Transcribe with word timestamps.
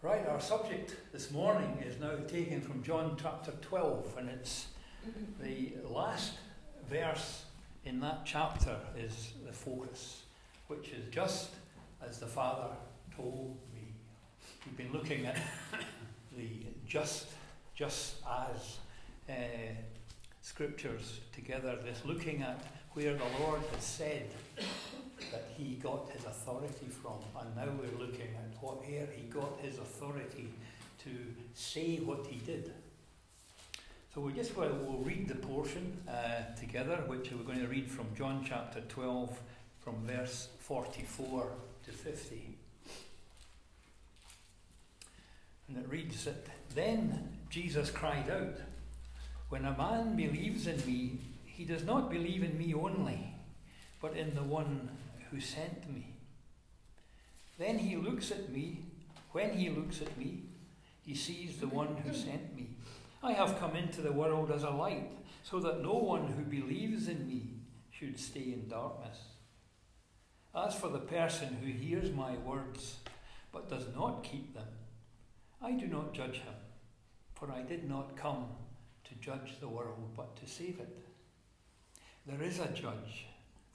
Right, 0.00 0.28
our 0.28 0.40
subject 0.40 0.94
this 1.12 1.32
morning 1.32 1.82
is 1.84 1.98
now 1.98 2.14
taken 2.28 2.60
from 2.60 2.84
John 2.84 3.16
chapter 3.20 3.50
12, 3.62 4.14
and 4.16 4.30
it's 4.30 4.68
the 5.42 5.72
last 5.90 6.34
verse 6.88 7.42
in 7.84 7.98
that 7.98 8.24
chapter 8.24 8.76
is 8.96 9.32
the 9.44 9.52
focus, 9.52 10.22
which 10.68 10.90
is 10.90 11.12
just 11.12 11.50
as 12.00 12.20
the 12.20 12.28
Father 12.28 12.68
told 13.16 13.56
me. 13.74 13.88
We've 14.64 14.76
been 14.76 14.92
looking 14.92 15.26
at 15.26 15.36
the 16.36 16.48
just, 16.86 17.26
just 17.74 18.18
as 18.54 18.76
uh, 19.28 19.32
scriptures 20.42 21.18
together, 21.32 21.76
this 21.84 22.04
looking 22.04 22.42
at 22.42 22.62
where 22.92 23.14
the 23.14 23.40
Lord 23.40 23.62
has 23.74 23.82
said 23.82 24.28
that 25.32 25.48
he 25.56 25.74
got 25.74 26.10
his 26.10 26.24
authority 26.24 26.86
from, 26.86 27.18
and 27.40 27.56
now 27.56 27.68
we're 27.78 27.98
looking 27.98 28.28
at 28.36 28.62
what 28.62 28.78
where 28.80 29.06
he 29.14 29.22
got 29.24 29.58
his 29.60 29.78
authority 29.78 30.48
to 31.04 31.10
say 31.54 31.96
what 31.96 32.26
he 32.26 32.38
did. 32.38 32.72
So 34.14 34.20
we 34.20 34.32
just 34.32 34.56
will 34.56 34.76
we'll 34.82 35.02
read 35.02 35.28
the 35.28 35.34
portion 35.34 35.92
uh, 36.08 36.54
together, 36.58 37.02
which 37.06 37.30
we're 37.30 37.44
going 37.44 37.60
to 37.60 37.68
read 37.68 37.90
from 37.90 38.06
John 38.16 38.44
chapter 38.46 38.80
12, 38.88 39.38
from 39.80 39.94
verse 40.06 40.48
44 40.60 41.46
to 41.84 41.90
50. 41.92 42.56
And 45.68 45.76
it 45.76 45.88
reads 45.88 46.24
that 46.24 46.46
then 46.74 47.38
Jesus 47.50 47.90
cried 47.90 48.30
out, 48.30 48.56
When 49.50 49.64
a 49.64 49.76
man 49.76 50.16
believes 50.16 50.66
in 50.66 50.78
me, 50.86 51.18
he 51.44 51.64
does 51.64 51.84
not 51.84 52.10
believe 52.10 52.42
in 52.42 52.56
me 52.56 52.72
only, 52.74 53.34
but 54.00 54.16
in 54.16 54.34
the 54.34 54.42
one 54.42 54.88
who 55.30 55.40
sent 55.40 55.92
me. 55.92 56.14
Then 57.58 57.78
he 57.78 57.96
looks 57.96 58.30
at 58.30 58.50
me. 58.50 58.84
When 59.32 59.50
he 59.50 59.68
looks 59.68 60.00
at 60.00 60.16
me, 60.16 60.44
he 61.02 61.14
sees 61.14 61.58
the 61.58 61.68
one 61.68 61.96
who 61.96 62.14
sent 62.14 62.56
me. 62.56 62.70
I 63.22 63.32
have 63.32 63.58
come 63.58 63.74
into 63.76 64.00
the 64.00 64.12
world 64.12 64.50
as 64.50 64.62
a 64.62 64.70
light, 64.70 65.10
so 65.42 65.58
that 65.60 65.82
no 65.82 65.94
one 65.94 66.28
who 66.28 66.42
believes 66.42 67.08
in 67.08 67.26
me 67.26 67.42
should 67.90 68.18
stay 68.18 68.52
in 68.52 68.68
darkness. 68.68 69.18
As 70.54 70.74
for 70.74 70.88
the 70.88 70.98
person 70.98 71.58
who 71.60 71.70
hears 71.70 72.12
my 72.12 72.36
words, 72.38 72.96
but 73.52 73.68
does 73.68 73.86
not 73.94 74.22
keep 74.22 74.54
them, 74.54 74.68
I 75.60 75.72
do 75.72 75.86
not 75.86 76.14
judge 76.14 76.36
him, 76.36 76.54
for 77.34 77.50
I 77.50 77.62
did 77.62 77.88
not 77.88 78.16
come 78.16 78.46
to 79.04 79.14
judge 79.16 79.58
the 79.60 79.68
world, 79.68 80.10
but 80.16 80.36
to 80.36 80.46
save 80.46 80.78
it. 80.78 80.98
There 82.26 82.42
is 82.42 82.60
a 82.60 82.68
judge 82.68 83.26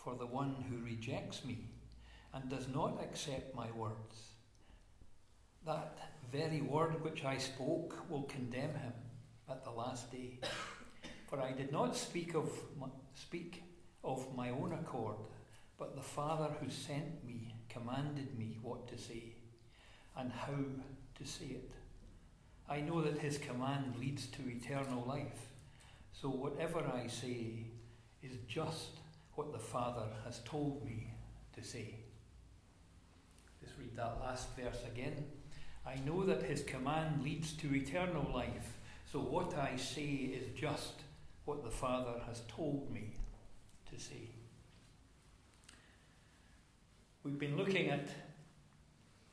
for 0.04 0.16
the 0.16 0.26
one 0.26 0.56
who 0.70 0.84
rejects 0.84 1.46
me 1.46 1.70
and 2.34 2.50
does 2.50 2.68
not 2.68 3.02
accept 3.02 3.56
my 3.56 3.72
words. 3.72 4.34
That 5.66 5.98
very 6.32 6.62
word 6.62 7.02
which 7.04 7.24
I 7.24 7.38
spoke 7.38 8.10
will 8.10 8.24
condemn 8.24 8.76
him 8.76 8.94
at 9.50 9.64
the 9.64 9.72
last 9.72 10.12
day. 10.12 10.40
For 11.30 11.42
I 11.42 11.52
did 11.52 11.72
not 11.72 11.96
speak 11.96 12.36
of 12.36 12.50
my, 12.78 12.88
speak 13.14 13.64
of 14.04 14.36
my 14.36 14.50
own 14.50 14.74
accord, 14.74 15.16
but 15.78 15.96
the 15.96 16.02
Father 16.02 16.50
who 16.60 16.70
sent 16.70 17.24
me 17.26 17.56
commanded 17.70 18.38
me 18.38 18.58
what 18.62 18.88
to 18.90 18.98
say 18.98 19.36
and 20.18 20.32
how 20.32 20.54
to 20.54 21.26
say 21.26 21.46
it. 21.46 21.72
I 22.70 22.82
know 22.82 23.02
that 23.02 23.20
his 23.20 23.38
command 23.38 23.96
leads 24.00 24.28
to 24.28 24.42
eternal 24.50 25.04
life. 25.08 25.50
So 26.12 26.30
whatever 26.30 26.80
I 26.80 27.08
say 27.08 27.68
is 28.22 28.38
just 28.48 29.00
what 29.36 29.52
the 29.52 29.60
Father 29.60 30.06
has 30.26 30.40
told 30.46 30.86
me 30.86 31.12
to 31.56 31.64
say. 31.64 31.96
Just 33.64 33.78
read 33.80 33.96
that 33.96 34.20
last 34.22 34.48
verse 34.56 34.84
again. 34.92 35.26
I 35.86 35.96
know 36.06 36.24
that 36.26 36.44
his 36.44 36.64
command 36.64 37.24
leads 37.24 37.54
to 37.54 37.76
eternal 37.76 38.30
life, 38.34 38.78
so 39.12 39.20
what 39.20 39.58
I 39.58 39.76
say 39.76 40.02
is 40.02 40.48
just 40.60 40.94
what 41.46 41.64
the 41.64 41.72
Father 41.72 42.20
has 42.28 42.42
told 42.48 42.92
me 42.92 43.14
to 43.92 44.00
say. 44.00 44.30
We've 47.24 47.40
been 47.40 47.58
looking 47.58 47.90
at 47.90 48.08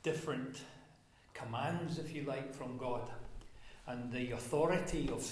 different 0.02 0.62
commands, 1.34 1.98
if 1.98 2.14
you 2.14 2.22
like, 2.22 2.54
from 2.54 2.76
God 2.76 3.10
and 3.86 4.12
the 4.12 4.32
authority 4.32 5.10
of 5.12 5.28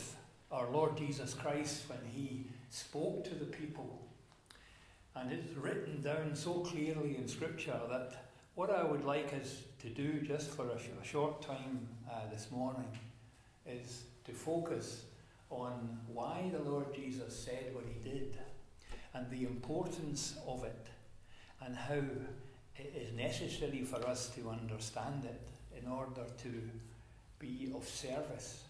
our 0.50 0.68
Lord 0.70 0.96
Jesus 0.96 1.34
Christ 1.34 1.84
when 1.88 2.00
he 2.12 2.46
spoke 2.70 3.24
to 3.24 3.34
the 3.34 3.44
people 3.44 4.07
and 5.20 5.32
it's 5.32 5.56
written 5.56 6.00
down 6.00 6.34
so 6.34 6.60
clearly 6.60 7.16
in 7.16 7.26
Scripture 7.26 7.80
that 7.90 8.24
what 8.54 8.70
I 8.70 8.82
would 8.82 9.04
like 9.04 9.32
us 9.34 9.62
to 9.80 9.88
do 9.88 10.20
just 10.20 10.50
for 10.50 10.68
a, 10.68 10.78
sh- 10.78 10.88
a 11.00 11.06
short 11.06 11.42
time 11.42 11.88
uh, 12.10 12.28
this 12.30 12.50
morning 12.50 12.88
is 13.66 14.04
to 14.24 14.32
focus 14.32 15.04
on 15.50 15.98
why 16.12 16.50
the 16.52 16.70
Lord 16.70 16.94
Jesus 16.94 17.36
said 17.36 17.74
what 17.74 17.84
he 17.86 18.08
did 18.08 18.36
and 19.14 19.28
the 19.30 19.44
importance 19.44 20.36
of 20.46 20.64
it 20.64 20.86
and 21.64 21.76
how 21.76 22.02
it 22.76 22.94
is 22.96 23.12
necessary 23.16 23.82
for 23.82 24.04
us 24.06 24.28
to 24.30 24.48
understand 24.50 25.24
it 25.24 25.48
in 25.80 25.90
order 25.90 26.24
to 26.42 26.48
be 27.38 27.72
of 27.74 27.88
service, 27.88 28.64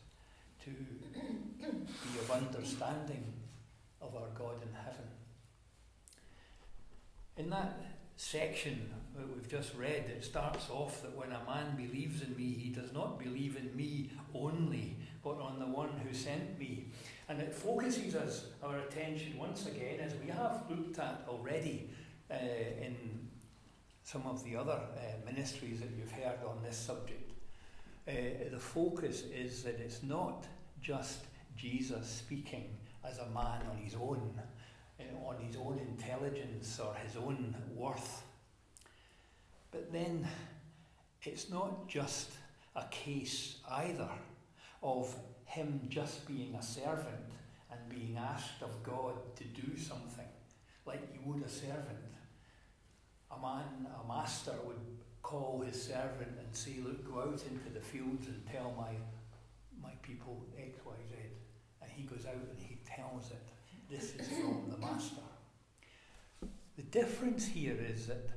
to 0.65 0.71
be 0.71 2.19
of 2.21 2.31
understanding 2.31 3.25
of 4.01 4.15
our 4.15 4.29
God 4.35 4.63
in 4.63 4.73
heaven. 4.75 5.18
In 7.39 7.51
that 7.51 7.81
section 8.17 8.91
that 9.17 9.33
we've 9.33 9.49
just 9.49 9.75
read, 9.77 10.11
it 10.11 10.25
starts 10.25 10.69
off 10.71 11.03
that 11.03 11.17
when 11.17 11.31
a 11.31 11.41
man 11.47 11.77
believes 11.77 12.21
in 12.21 12.37
me, 12.37 12.53
he 12.53 12.71
does 12.71 12.93
not 12.93 13.19
believe 13.19 13.57
in 13.57 13.75
me 13.77 14.11
only, 14.35 14.97
but 15.23 15.39
on 15.41 15.61
the 15.61 15.67
one 15.67 15.91
who 16.05 16.13
sent 16.13 16.59
me. 16.59 16.87
And 17.29 17.41
it 17.41 17.55
focuses 17.55 18.17
us, 18.17 18.47
our 18.61 18.79
attention 18.79 19.39
once 19.39 19.67
again, 19.67 20.01
as 20.01 20.15
we 20.17 20.31
have 20.33 20.65
looked 20.69 20.99
at 20.99 21.25
already 21.29 21.91
uh, 22.29 22.35
in 22.35 22.97
some 24.03 24.27
of 24.27 24.43
the 24.43 24.57
other 24.57 24.73
uh, 24.97 25.25
ministries 25.25 25.79
that 25.79 25.91
you've 25.97 26.11
heard 26.11 26.39
on 26.45 26.61
this 26.65 26.77
subject. 26.77 27.31
Uh, 28.09 28.13
the 28.51 28.59
focus 28.59 29.23
is 29.33 29.63
that 29.63 29.79
it's 29.79 30.03
not 30.03 30.47
just 30.81 31.21
Jesus 31.57 32.09
speaking 32.09 32.77
as 33.05 33.19
a 33.19 33.27
man 33.27 33.61
on 33.71 33.77
his 33.77 33.95
own, 33.95 34.41
on 35.27 35.37
his 35.41 35.57
own 35.57 35.79
intelligence 35.79 36.81
or 36.81 36.95
his 37.05 37.17
own 37.17 37.55
worth. 37.75 38.23
But 39.71 39.93
then 39.93 40.27
it's 41.23 41.51
not 41.51 41.89
just 41.89 42.33
a 42.75 42.85
case 42.91 43.59
either 43.71 44.09
of 44.83 45.15
him 45.45 45.81
just 45.89 46.27
being 46.27 46.55
a 46.55 46.63
servant 46.63 47.33
and 47.71 47.81
being 47.89 48.17
asked 48.17 48.63
of 48.63 48.83
God 48.83 49.15
to 49.37 49.45
do 49.45 49.77
something 49.77 50.29
like 50.87 51.09
you 51.13 51.21
would 51.25 51.43
a 51.45 51.49
servant. 51.49 51.99
A 53.31 53.41
man, 53.41 53.87
a 54.03 54.09
master 54.09 54.55
would 54.65 54.81
call 55.23 55.63
his 55.67 55.83
servant 55.83 56.33
and 56.39 56.49
say, 56.53 56.77
Look, 56.83 57.05
go 57.05 57.21
out 57.21 57.43
into 57.51 57.71
the 57.73 57.81
fields 57.81 58.27
and 58.27 58.43
tell 58.47 58.73
my, 58.77 58.95
my 59.83 59.95
people 60.01 60.47
X, 60.59 60.79
Y, 60.85 60.93
Z. 61.11 61.17
And 61.83 61.91
he 61.91 62.05
goes 62.05 62.25
out 62.25 62.35
and 62.35 62.59
he 62.59 62.79
tells 62.87 63.31
it. 63.31 63.47
This 63.91 64.15
is 64.17 64.29
from 64.29 64.65
the 64.71 64.77
Master. 64.77 65.23
The 66.77 66.83
difference 66.83 67.47
here 67.47 67.77
is 67.81 68.07
that 68.09 68.29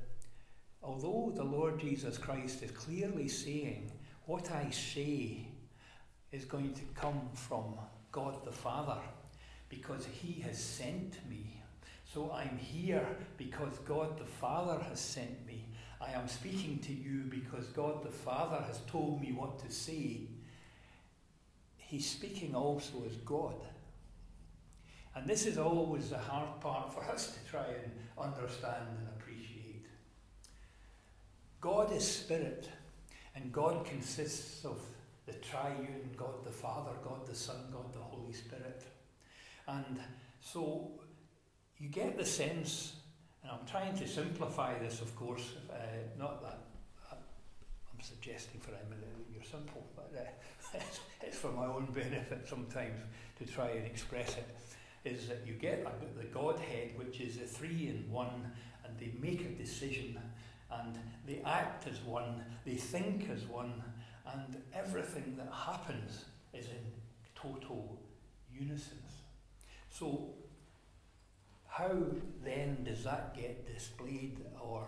although 0.82 1.30
the 1.34 1.44
Lord 1.44 1.78
Jesus 1.78 2.16
Christ 2.16 2.62
is 2.62 2.70
clearly 2.70 3.28
saying, 3.28 3.92
What 4.24 4.50
I 4.50 4.70
say 4.70 5.46
is 6.32 6.46
going 6.46 6.72
to 6.72 6.82
come 6.94 7.28
from 7.34 7.74
God 8.10 8.42
the 8.46 8.52
Father, 8.52 8.98
because 9.68 10.06
He 10.06 10.40
has 10.40 10.58
sent 10.58 11.18
me. 11.28 11.60
So 12.14 12.32
I'm 12.32 12.56
here 12.56 13.06
because 13.36 13.78
God 13.84 14.18
the 14.18 14.24
Father 14.24 14.82
has 14.84 15.00
sent 15.00 15.46
me. 15.46 15.66
I 16.00 16.12
am 16.12 16.28
speaking 16.28 16.78
to 16.78 16.92
you 16.94 17.24
because 17.28 17.66
God 17.66 18.02
the 18.02 18.10
Father 18.10 18.64
has 18.66 18.80
told 18.90 19.20
me 19.20 19.32
what 19.32 19.58
to 19.58 19.70
say. 19.70 20.22
He's 21.76 22.08
speaking 22.08 22.54
also 22.54 23.02
as 23.06 23.16
God. 23.18 23.56
And 25.14 25.26
this 25.26 25.46
is 25.46 25.58
always 25.58 26.10
the 26.10 26.18
hard 26.18 26.60
part 26.60 26.92
for 26.92 27.04
us 27.04 27.36
to 27.36 27.50
try 27.50 27.66
and 27.66 27.92
understand 28.18 28.86
and 28.98 29.08
appreciate. 29.16 29.86
God 31.60 31.92
is 31.92 32.06
spirit, 32.06 32.68
and 33.34 33.52
God 33.52 33.84
consists 33.84 34.64
of 34.64 34.80
the 35.26 35.34
triune 35.34 36.10
God 36.16 36.44
the 36.44 36.50
Father, 36.50 36.92
God 37.04 37.26
the 37.26 37.34
Son, 37.34 37.56
God 37.70 37.92
the 37.92 38.00
Holy 38.00 38.32
Spirit. 38.32 38.82
And 39.68 40.00
so 40.40 40.90
you 41.78 41.88
get 41.88 42.16
the 42.16 42.24
sense, 42.24 42.94
and 43.42 43.52
I'm 43.52 43.66
trying 43.66 43.96
to 43.98 44.08
simplify 44.08 44.78
this, 44.78 45.00
of 45.00 45.14
course, 45.14 45.52
uh, 45.70 45.74
not 46.18 46.42
that 46.42 46.58
I'm 47.12 48.00
suggesting 48.00 48.60
for 48.60 48.70
a 48.70 48.90
minute 48.90 49.14
that 49.16 49.32
you're 49.32 49.44
simple, 49.44 49.86
but 49.94 50.12
uh, 50.16 50.78
it's 51.22 51.38
for 51.38 51.52
my 51.52 51.66
own 51.66 51.86
benefit 51.92 52.46
sometimes 52.48 53.00
to 53.38 53.46
try 53.46 53.68
and 53.68 53.86
express 53.86 54.36
it 54.36 54.48
is 55.04 55.28
that 55.28 55.42
you 55.46 55.54
get 55.54 55.84
the 56.16 56.24
Godhead, 56.24 56.92
which 56.96 57.20
is 57.20 57.36
a 57.38 57.46
three 57.46 57.88
in 57.88 58.10
one, 58.10 58.52
and 58.84 58.98
they 58.98 59.12
make 59.20 59.40
a 59.40 59.48
decision, 59.50 60.18
and 60.70 60.98
they 61.26 61.42
act 61.44 61.86
as 61.88 62.00
one, 62.02 62.44
they 62.64 62.76
think 62.76 63.28
as 63.30 63.44
one, 63.44 63.82
and 64.32 64.62
everything 64.72 65.36
that 65.36 65.52
happens 65.52 66.24
is 66.54 66.66
in 66.66 66.92
total 67.34 67.98
unison. 68.52 68.98
So, 69.90 70.28
how 71.66 71.96
then 72.44 72.84
does 72.84 73.04
that 73.04 73.34
get 73.34 73.66
displayed 73.66 74.38
or 74.60 74.86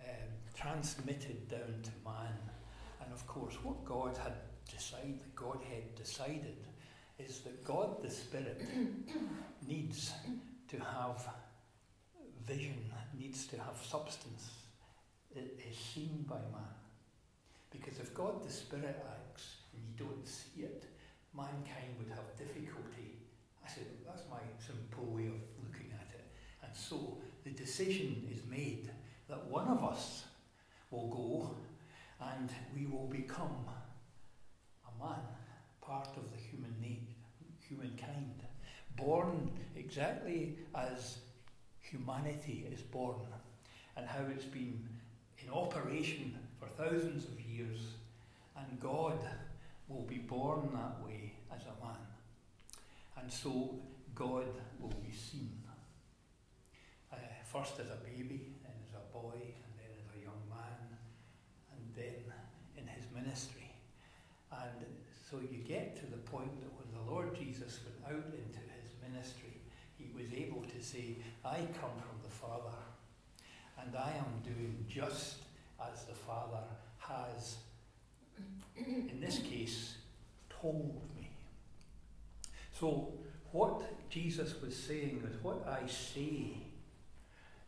um, 0.00 0.28
transmitted 0.54 1.48
down 1.48 1.82
to 1.82 1.90
man? 2.04 2.38
And 3.02 3.12
of 3.12 3.26
course, 3.26 3.54
what 3.62 3.84
God 3.84 4.16
had 4.16 4.34
decided, 4.70 5.20
God 5.34 5.58
had 5.68 5.94
decided, 5.94 6.56
is 7.18 7.40
that 7.40 7.64
God 7.64 8.02
the 8.02 8.10
Spirit 8.10 8.62
needs 9.68 10.12
to 10.68 10.76
have 10.78 11.26
vision, 12.46 12.78
needs 13.18 13.46
to 13.46 13.56
have 13.56 13.76
substance 13.82 14.50
It 15.34 15.60
is 15.68 15.76
seen 15.76 16.24
by 16.28 16.36
man. 16.36 16.74
Because 17.70 17.98
if 17.98 18.14
God 18.14 18.44
the 18.44 18.52
Spirit 18.52 19.04
acts 19.10 19.56
and 19.72 19.82
you 19.82 20.06
don't 20.06 20.26
see 20.26 20.62
it, 20.62 20.84
mankind 21.36 21.96
would 21.98 22.10
have 22.10 22.36
difficulty. 22.38 23.18
I 23.64 23.68
said, 23.68 23.86
that's 24.06 24.22
my 24.30 24.38
simple 24.64 25.06
way 25.06 25.26
of 25.26 25.40
looking 25.64 25.90
at 25.92 26.08
it. 26.14 26.24
And 26.62 26.74
so 26.74 27.18
the 27.42 27.50
decision 27.50 28.28
is 28.30 28.42
made 28.48 28.90
that 29.28 29.44
one 29.46 29.66
of 29.66 29.82
us 29.82 30.24
will 30.90 31.08
go 31.08 31.56
and 32.20 32.48
we 32.76 32.86
will 32.86 33.08
become 33.08 33.66
a 34.86 35.04
man, 35.04 35.18
part 35.86 36.08
of 36.16 36.30
the 36.32 36.38
human 36.38 36.74
nature, 36.80 37.14
humankind, 37.68 38.42
born 38.96 39.50
exactly 39.76 40.56
as 40.74 41.18
humanity 41.80 42.66
is 42.72 42.80
born, 42.82 43.16
and 43.96 44.06
how 44.06 44.24
it's 44.34 44.44
been 44.44 44.88
in 45.38 45.50
operation 45.50 46.36
for 46.58 46.68
thousands 46.82 47.24
of 47.24 47.40
years, 47.40 47.78
and 48.56 48.80
God 48.80 49.18
will 49.88 50.02
be 50.02 50.18
born 50.18 50.70
that 50.72 51.04
way 51.04 51.32
as 51.54 51.62
a 51.62 51.84
man. 51.84 51.96
And 53.20 53.30
so 53.32 53.78
God 54.14 54.46
will 54.80 54.94
be 55.06 55.14
seen. 55.14 55.60
Uh, 57.12 57.16
first 57.44 57.78
as 57.78 57.86
a 57.86 57.98
baby, 58.04 58.54
then 58.62 58.72
as 58.88 58.94
a 58.94 59.12
boy, 59.12 59.34
and 59.34 59.72
then 59.78 59.90
as 59.96 60.16
a 60.16 60.22
young 60.22 60.42
man, 60.48 60.98
and 61.72 61.94
then 61.94 62.32
in 62.76 62.86
his 62.88 63.04
ministry. 63.14 63.63
So 65.34 65.40
you 65.50 65.64
get 65.64 65.96
to 65.96 66.06
the 66.06 66.18
point 66.18 66.60
that 66.60 66.70
when 66.76 66.86
the 66.94 67.10
Lord 67.10 67.36
Jesus 67.36 67.80
went 67.82 68.16
out 68.16 68.24
into 68.26 68.60
his 68.80 68.92
ministry, 69.02 69.58
he 69.98 70.08
was 70.14 70.32
able 70.32 70.62
to 70.62 70.80
say, 70.80 71.16
I 71.44 71.56
come 71.80 71.90
from 71.98 72.22
the 72.22 72.28
Father, 72.28 72.76
and 73.82 73.96
I 73.96 74.12
am 74.16 74.44
doing 74.44 74.86
just 74.88 75.38
as 75.92 76.04
the 76.04 76.14
Father 76.14 76.62
has, 76.98 77.56
in 78.76 79.18
this 79.20 79.40
case, 79.40 79.96
told 80.48 81.02
me. 81.16 81.30
So, 82.78 83.14
what 83.50 83.82
Jesus 84.08 84.54
was 84.62 84.76
saying 84.76 85.20
is 85.28 85.42
what 85.42 85.66
I 85.66 85.84
say 85.88 86.58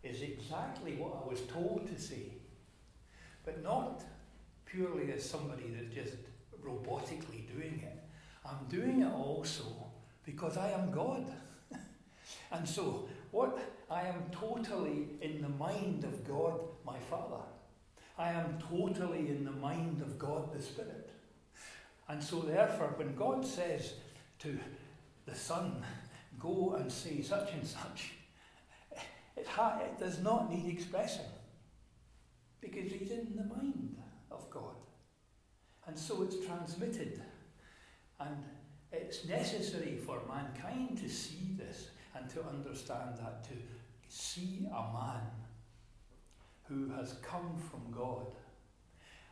is 0.04 0.22
exactly 0.22 0.94
what 0.94 1.20
I 1.20 1.28
was 1.28 1.40
told 1.52 1.88
to 1.92 2.00
say, 2.00 2.30
but 3.44 3.60
not 3.64 4.04
purely 4.66 5.10
as 5.10 5.28
somebody 5.28 5.70
that 5.70 5.92
just 5.92 6.14
robotically 6.64 7.46
doing 7.52 7.82
it. 7.82 8.02
I'm 8.44 8.66
doing 8.68 9.02
it 9.02 9.12
also 9.12 9.64
because 10.24 10.56
I 10.56 10.70
am 10.70 10.90
God. 10.90 11.26
and 12.52 12.68
so, 12.68 13.08
what 13.30 13.58
I 13.90 14.02
am 14.02 14.24
totally 14.32 15.08
in 15.20 15.42
the 15.42 15.48
mind 15.48 16.04
of 16.04 16.26
God, 16.26 16.60
my 16.84 16.98
Father. 16.98 17.42
I 18.18 18.30
am 18.30 18.58
totally 18.70 19.28
in 19.28 19.44
the 19.44 19.52
mind 19.52 20.00
of 20.00 20.18
God 20.18 20.52
the 20.54 20.62
Spirit. 20.62 21.10
And 22.08 22.22
so, 22.22 22.40
therefore, 22.40 22.94
when 22.96 23.14
God 23.14 23.44
says 23.46 23.94
to 24.40 24.58
the 25.26 25.34
Son, 25.34 25.84
go 26.38 26.76
and 26.78 26.90
say 26.90 27.20
such 27.20 27.52
and 27.52 27.66
such, 27.66 28.12
it, 29.36 29.46
it 29.46 29.98
does 29.98 30.20
not 30.20 30.50
need 30.50 30.66
expressing 30.66 31.26
because 32.60 32.90
he's 32.90 33.10
in 33.10 33.36
the 33.36 33.44
mind. 33.44 33.85
And 35.86 35.98
so 35.98 36.22
it's 36.22 36.44
transmitted. 36.44 37.22
And 38.18 38.36
it's 38.92 39.24
necessary 39.24 39.96
for 39.96 40.20
mankind 40.28 40.98
to 40.98 41.08
see 41.08 41.54
this 41.56 41.90
and 42.14 42.28
to 42.30 42.42
understand 42.44 43.18
that, 43.18 43.44
to 43.44 43.54
see 44.08 44.66
a 44.70 44.92
man 44.92 45.20
who 46.64 46.88
has 46.96 47.14
come 47.22 47.56
from 47.70 47.92
God 47.92 48.26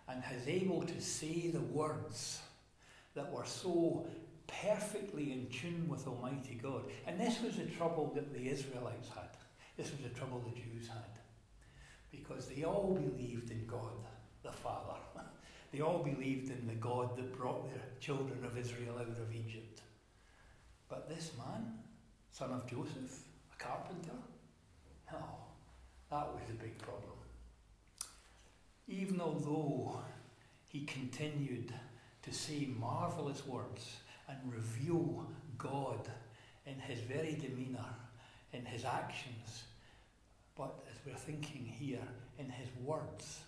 and 0.08 0.22
has 0.22 0.46
able 0.46 0.82
to 0.82 1.00
say 1.00 1.50
the 1.50 1.60
words 1.60 2.40
that 3.14 3.32
were 3.32 3.44
so 3.44 4.06
perfectly 4.46 5.32
in 5.32 5.46
tune 5.48 5.88
with 5.88 6.06
Almighty 6.06 6.58
God. 6.62 6.84
And 7.06 7.18
this 7.18 7.40
was 7.40 7.56
the 7.56 7.64
trouble 7.64 8.12
that 8.14 8.32
the 8.32 8.48
Israelites 8.48 9.08
had. 9.08 9.30
This 9.76 9.90
was 9.90 10.00
the 10.00 10.10
trouble 10.10 10.40
the 10.44 10.60
Jews 10.60 10.88
had. 10.88 11.18
Because 12.10 12.46
they 12.46 12.64
all 12.64 12.94
believed 12.94 13.50
in 13.50 13.66
God 13.66 14.06
the 14.42 14.52
Father. 14.52 14.98
They 15.74 15.80
all 15.80 16.04
believed 16.04 16.52
in 16.52 16.68
the 16.68 16.74
God 16.74 17.16
that 17.16 17.36
brought 17.36 17.68
the 17.68 17.80
children 17.98 18.44
of 18.44 18.56
Israel 18.56 18.94
out 18.96 19.08
of 19.08 19.34
Egypt. 19.34 19.80
But 20.88 21.08
this 21.08 21.32
man, 21.36 21.80
son 22.30 22.52
of 22.52 22.64
Joseph, 22.70 23.24
a 23.52 23.60
carpenter, 23.60 24.12
no, 25.10 25.18
that 26.12 26.32
was 26.32 26.48
a 26.48 26.62
big 26.62 26.78
problem. 26.78 27.16
Even 28.86 29.20
although 29.20 29.98
he 30.68 30.84
continued 30.84 31.74
to 32.22 32.32
say 32.32 32.68
marvellous 32.78 33.44
words 33.44 33.96
and 34.28 34.38
reveal 34.46 35.26
God 35.58 36.08
in 36.66 36.78
his 36.78 37.00
very 37.00 37.34
demeanour, 37.34 37.84
in 38.52 38.64
his 38.64 38.84
actions, 38.84 39.64
but 40.56 40.84
as 40.88 41.04
we're 41.04 41.18
thinking 41.18 41.66
here, 41.66 42.06
in 42.38 42.48
his 42.48 42.68
words, 42.80 43.40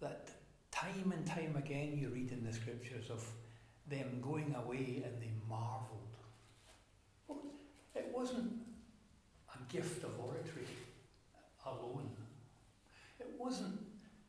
that 0.00 0.28
time 0.76 1.12
and 1.12 1.26
time 1.26 1.56
again 1.56 1.96
you 1.96 2.08
read 2.10 2.30
in 2.32 2.44
the 2.44 2.52
scriptures 2.52 3.10
of 3.10 3.26
them 3.88 4.20
going 4.20 4.54
away 4.54 5.02
and 5.04 5.22
they 5.22 5.30
marvelled. 5.48 6.16
It 7.94 8.10
wasn't 8.12 8.52
a 9.54 9.72
gift 9.72 10.04
of 10.04 10.10
oratory 10.20 10.66
alone. 11.64 12.10
It 13.18 13.32
wasn't 13.38 13.78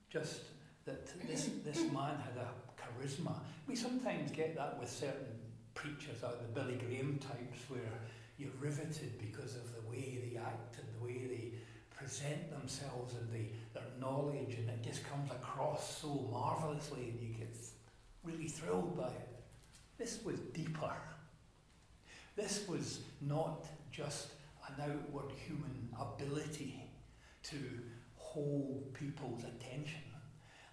just 0.10 0.42
that 0.86 1.08
this, 1.28 1.50
this 1.66 1.80
man 1.92 2.18
had 2.18 2.38
a 2.38 2.48
charisma. 2.80 3.34
We 3.68 3.76
sometimes 3.76 4.32
get 4.32 4.56
that 4.56 4.80
with 4.80 4.90
certain 4.90 5.40
preachers 5.74 6.24
out 6.24 6.42
the 6.42 6.60
Billy 6.60 6.78
Graham 6.78 7.20
types 7.20 7.60
where 7.68 8.00
you're 8.38 8.52
riveted 8.60 9.20
because 9.20 9.56
of 9.56 9.74
the 9.76 9.90
way 9.90 10.20
they 10.24 10.38
act 10.38 10.78
and 10.78 10.88
the 10.98 11.06
way 11.06 11.28
they 11.28 11.52
present 11.98 12.52
themselves 12.52 13.16
and 13.16 13.32
the, 13.32 13.48
their 13.74 13.90
knowledge 14.00 14.56
and 14.58 14.70
it 14.70 14.84
just 14.84 15.08
comes 15.10 15.32
across 15.32 15.98
so 16.02 16.28
marvellously 16.32 17.10
and 17.10 17.22
you 17.22 17.34
get 17.34 17.56
really 18.24 18.48
thrilled 18.48 18.96
by 18.96 19.08
it. 19.08 19.30
This 19.98 20.20
was 20.24 20.40
deeper. 20.54 20.94
This 22.36 22.68
was 22.68 23.00
not 23.20 23.66
just 23.92 24.28
an 24.68 24.76
outward 24.80 25.32
human 25.48 25.90
ability 26.00 26.84
to 27.44 27.58
hold 28.16 28.94
people's 28.94 29.44
attention 29.44 30.02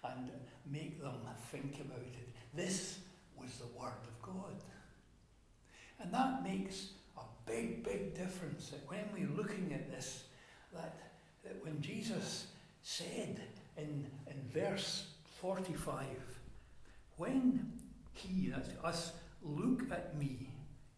and 0.03 0.29
make 0.69 1.01
them 1.01 1.17
think 1.51 1.79
about 1.79 1.97
it. 1.97 2.29
This 2.53 2.99
was 3.35 3.49
the 3.57 3.79
Word 3.79 3.93
of 4.03 4.21
God. 4.21 4.61
And 5.99 6.13
that 6.13 6.43
makes 6.43 6.89
a 7.17 7.21
big, 7.45 7.83
big 7.83 8.13
difference 8.13 8.69
that 8.69 8.81
when 8.87 9.05
we're 9.13 9.35
looking 9.35 9.73
at 9.73 9.89
this, 9.89 10.25
that, 10.73 11.14
that 11.45 11.63
when 11.63 11.81
Jesus 11.81 12.47
said 12.81 13.39
in, 13.77 14.05
in 14.27 14.41
verse 14.51 15.07
45, 15.39 16.05
when 17.17 17.71
he, 18.13 18.49
that's 18.49 18.69
us, 18.83 19.13
look 19.41 19.83
at 19.91 20.17
me, 20.17 20.49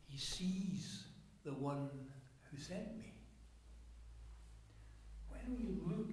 he 0.07 0.17
sees 0.17 1.03
the 1.43 1.53
one 1.53 1.89
who 2.49 2.57
sent 2.57 2.97
me. 2.97 3.13
When 5.29 5.57
we 5.57 5.95
look, 5.95 6.09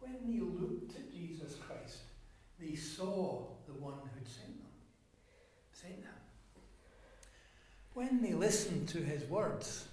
when 0.00 0.18
they 0.26 0.40
looked 0.40 0.96
at 0.96 1.12
Jesus 1.12 1.56
Christ, 1.66 1.98
they 2.60 2.74
saw 2.74 3.46
the 3.66 3.74
one 3.74 3.94
who'd 4.14 4.28
sent 4.28 4.58
them, 4.58 4.72
sent 5.72 5.94
him. 5.94 6.04
When 7.94 8.22
they 8.22 8.34
listened 8.34 8.88
to 8.90 8.98
his 8.98 9.24
words, 9.24 9.88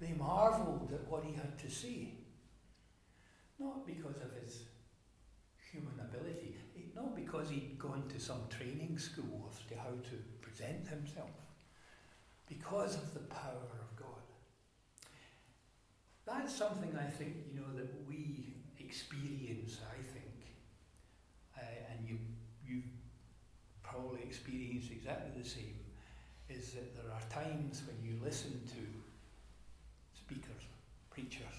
they 0.00 0.12
marveled 0.12 0.90
at 0.92 1.06
what 1.08 1.24
he 1.24 1.34
had 1.34 1.58
to 1.58 1.70
say. 1.70 2.12
Not 3.58 3.86
because 3.86 4.16
of 4.16 4.32
his 4.42 4.64
human 5.70 5.98
ability, 6.00 6.56
not 6.94 7.16
because 7.16 7.48
he'd 7.50 7.78
gone 7.78 8.04
to 8.08 8.20
some 8.20 8.42
training 8.48 8.98
school 8.98 9.50
as 9.50 9.58
to 9.68 9.76
how 9.76 9.90
to 9.90 10.16
present 10.40 10.86
himself, 10.86 11.30
because 12.48 12.94
of 12.96 13.14
the 13.14 13.20
power 13.20 13.66
of 13.80 13.96
God. 13.96 14.22
That's 16.26 16.54
something 16.54 16.96
I 16.96 17.10
think, 17.10 17.36
you 17.52 17.60
know, 17.60 17.76
that 17.76 17.90
we 18.08 18.54
experience, 18.78 19.78
I 19.90 20.02
think, 20.02 20.34
uh, 21.56 21.92
and 21.92 22.08
you, 22.08 22.18
you 22.66 22.82
probably 23.82 24.22
experience 24.22 24.86
exactly 24.90 25.42
the 25.42 25.48
same 25.48 25.76
is 26.48 26.72
that 26.72 26.94
there 26.94 27.12
are 27.12 27.20
times 27.30 27.82
when 27.86 27.98
you 28.04 28.18
listen 28.22 28.60
to 28.66 28.82
speakers, 30.16 30.64
preachers, 31.10 31.56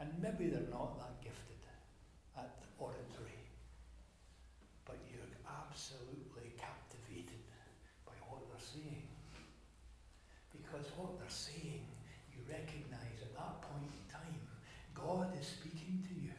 and 0.00 0.10
maybe 0.20 0.50
they're 0.50 0.70
not 0.70 0.98
that 0.98 1.22
gifted 1.22 1.62
at 2.36 2.62
oratory, 2.78 3.40
but 4.84 4.98
you're 5.10 5.32
absolutely 5.48 6.52
captivated 6.58 7.40
by 8.04 8.12
what 8.28 8.42
they're 8.48 8.60
saying. 8.60 9.08
Because 10.52 10.86
what 10.96 11.18
they're 11.18 11.28
saying, 11.30 11.86
you 12.32 12.40
recognize 12.48 13.22
at 13.22 13.34
that 13.34 13.62
point 13.62 13.88
in 13.88 14.04
time, 14.12 14.40
God 14.92 15.32
is 15.40 15.46
speaking 15.46 16.04
to 16.08 16.14
you. 16.14 16.36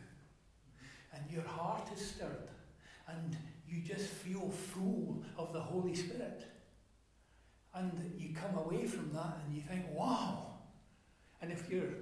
And 1.14 1.24
your 1.32 1.48
heart 1.48 1.88
is 1.96 2.06
stirred. 2.06 2.50
And 3.08 3.36
you 3.68 3.82
just 3.82 4.08
feel 4.08 4.50
full 4.50 5.24
of 5.38 5.48
the 5.54 5.56
Holy 5.68 5.96
Spirit. 5.96 6.46
And 7.74 8.14
you 8.18 8.34
come 8.34 8.58
away 8.58 8.86
from 8.86 9.12
that 9.14 9.40
and 9.46 9.56
you 9.56 9.62
think, 9.62 9.86
wow. 9.94 10.48
And 11.42 11.52
if 11.52 11.70
you're, 11.70 11.94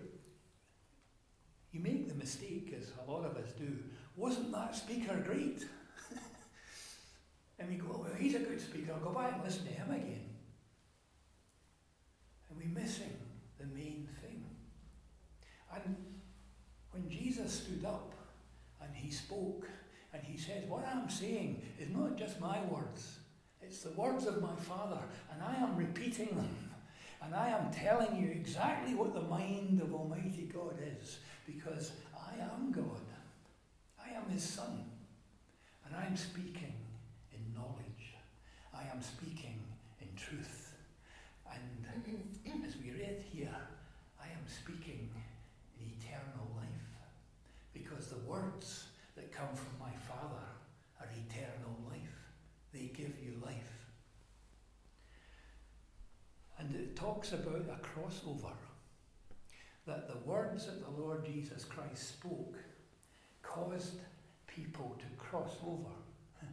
you 1.72 1.82
make 1.82 2.08
the 2.08 2.16
mistake, 2.16 2.74
as 2.80 2.92
a 3.06 3.12
lot 3.12 3.26
of 3.26 3.36
us 3.36 3.52
do, 3.58 3.78
wasn't 4.16 4.52
that 4.54 4.76
speaker 4.76 5.18
great? 5.18 5.66
and 7.60 7.70
we 7.70 7.76
go, 7.76 8.02
well, 8.04 8.16
he's 8.18 8.36
a 8.36 8.40
good 8.40 8.62
speaker, 8.62 8.94
I'll 8.94 9.00
go 9.00 9.20
back 9.20 9.34
and 9.34 9.44
listen 9.44 9.66
to 9.66 9.74
him 9.74 9.92
again. 9.92 10.30
And 12.50 12.58
we're 12.58 12.82
missing 12.82 13.18
the 13.60 13.66
main 13.66 14.08
thing. 14.22 14.46
And 15.74 15.98
when 16.92 17.10
Jesus 17.10 17.52
stood 17.52 17.84
up 17.84 18.14
and 18.82 18.96
he 18.96 19.12
spoke, 19.12 19.68
and 20.16 20.24
he 20.24 20.38
says, 20.38 20.64
What 20.68 20.88
I'm 20.88 21.10
saying 21.10 21.62
is 21.78 21.90
not 21.90 22.18
just 22.18 22.40
my 22.40 22.62
words, 22.66 23.20
it's 23.66 23.82
the 23.82 23.92
words 23.92 24.26
of 24.26 24.42
my 24.42 24.56
Father, 24.56 25.00
and 25.32 25.42
I 25.42 25.56
am 25.56 25.76
repeating 25.76 26.36
them. 26.36 26.58
And 27.22 27.34
I 27.34 27.50
am 27.50 27.72
telling 27.72 28.22
you 28.22 28.30
exactly 28.30 28.94
what 28.94 29.14
the 29.14 29.22
mind 29.22 29.82
of 29.82 29.94
Almighty 29.94 30.50
God 30.54 30.78
is, 31.00 31.20
because 31.48 31.94
I 32.16 32.40
am 32.42 32.72
God. 32.72 33.02
I 34.00 34.16
am 34.16 34.30
His 34.30 34.44
Son. 34.44 34.86
And 35.86 35.96
I 35.96 36.06
am 36.06 36.16
speaking 36.16 36.74
in 37.34 37.40
knowledge. 37.56 38.16
I 38.74 38.84
am 38.94 39.02
speaking 39.02 39.60
in 40.02 40.08
truth. 40.16 40.74
And 41.52 42.66
as 42.66 42.76
we 42.78 42.92
read 42.92 43.24
here, 43.32 43.56
I 44.20 44.26
am 44.26 44.46
speaking 44.48 45.10
in 45.80 45.92
eternal 46.00 46.48
life. 46.56 46.68
Because 47.74 48.08
the 48.08 48.20
words 48.20 48.86
that 49.16 49.32
come 49.32 49.54
from 49.54 49.80
my 49.80 49.92
Father 50.08 50.46
are 51.00 51.08
eternal 51.08 51.76
life. 51.90 52.00
They 52.74 52.92
give 52.94 53.14
you 53.24 53.40
life. 53.44 53.72
And 56.58 56.76
it 56.76 56.95
talks 57.06 57.34
about 57.34 57.66
a 57.70 57.78
crossover. 57.86 58.54
That 59.86 60.08
the 60.08 60.18
words 60.28 60.66
that 60.66 60.84
the 60.84 61.02
Lord 61.02 61.24
Jesus 61.24 61.64
Christ 61.64 62.10
spoke 62.10 62.58
caused 63.44 64.00
people 64.48 64.98
to 64.98 65.06
cross 65.24 65.58
over. 65.66 65.94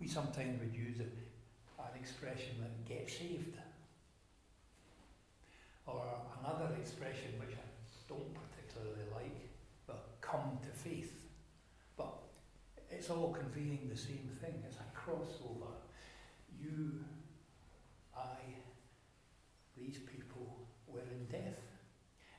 We 0.00 0.08
sometimes 0.08 0.60
would 0.60 0.74
use 0.74 0.98
an 0.98 1.10
expression 1.98 2.56
like 2.60 2.88
get 2.88 3.08
saved. 3.08 3.56
Or 5.86 6.02
another 6.40 6.74
expression 6.80 7.30
which 7.38 7.54
I 7.54 7.66
don't 8.08 8.34
particularly 8.34 9.06
like, 9.14 9.48
but 9.86 10.16
come 10.20 10.58
to 10.62 10.70
faith. 10.70 11.14
But 11.96 12.18
it's 12.90 13.10
all 13.10 13.32
conveying 13.32 13.88
the 13.88 13.96
same 13.96 14.28
thing. 14.40 14.54
It's 14.66 14.76
a 14.76 14.98
crossover. 14.98 15.72
You, 16.60 17.04
I, 18.14 18.36
these 19.76 19.98
people 19.98 20.66
were 20.86 21.00
in 21.00 21.26
death. 21.30 21.60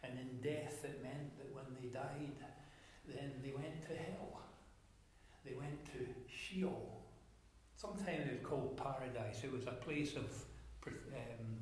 And 0.04 0.18
in 0.20 0.42
death, 0.42 0.84
it 0.84 1.02
meant 1.04 1.38
that 1.38 1.54
when 1.54 1.66
they 1.80 1.90
died, 1.90 2.38
then 3.08 3.32
they 3.44 3.52
went 3.52 3.82
to 3.88 3.96
hell. 3.96 4.42
They 5.46 5.54
went 5.54 5.86
to 5.94 6.08
Sheol. 6.58 7.04
Sometimes 7.76 8.28
it 8.28 8.42
was 8.42 8.50
called 8.50 8.78
paradise. 8.78 9.44
It 9.44 9.52
was 9.52 9.68
a 9.68 9.72
place 9.72 10.16
of 10.16 10.26
um, 10.88 11.58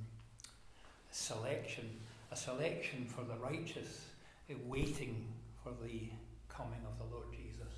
selection, 1.11 1.89
a 2.31 2.35
selection 2.35 3.05
for 3.05 3.23
the 3.23 3.35
righteous, 3.35 4.05
waiting 4.65 5.27
for 5.63 5.71
the 5.83 6.09
coming 6.47 6.79
of 6.85 6.97
the 6.97 7.13
Lord 7.13 7.27
Jesus. 7.31 7.73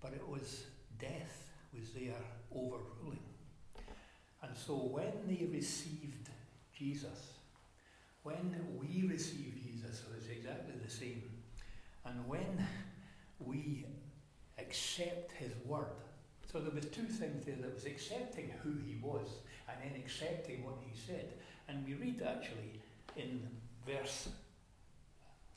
But 0.00 0.12
it 0.12 0.26
was 0.26 0.64
death 0.98 1.50
was 1.78 1.90
there 1.90 2.14
overruling. 2.54 3.20
And 4.42 4.56
so 4.56 4.74
when 4.74 5.12
they 5.26 5.46
received 5.46 6.30
Jesus, 6.74 7.34
when 8.22 8.56
we 8.78 9.06
receive 9.06 9.54
Jesus, 9.62 10.00
so 10.00 10.06
it's 10.16 10.28
exactly 10.28 10.74
the 10.82 10.90
same. 10.90 11.22
And 12.06 12.26
when 12.26 12.66
we 13.38 13.84
accept 14.60 15.32
his 15.32 15.52
word, 15.64 15.96
so 16.50 16.58
there 16.58 16.74
was 16.74 16.86
two 16.86 17.04
things 17.04 17.44
there. 17.44 17.56
There 17.60 17.70
was 17.70 17.86
accepting 17.86 18.50
who 18.62 18.72
he 18.84 18.96
was 19.00 19.28
and 19.68 19.76
then 19.82 20.00
accepting 20.00 20.64
what 20.64 20.78
he 20.80 20.98
said. 20.98 21.34
And 21.68 21.86
we 21.86 21.94
read 21.94 22.22
actually 22.22 22.80
in 23.16 23.46
verse 23.86 24.28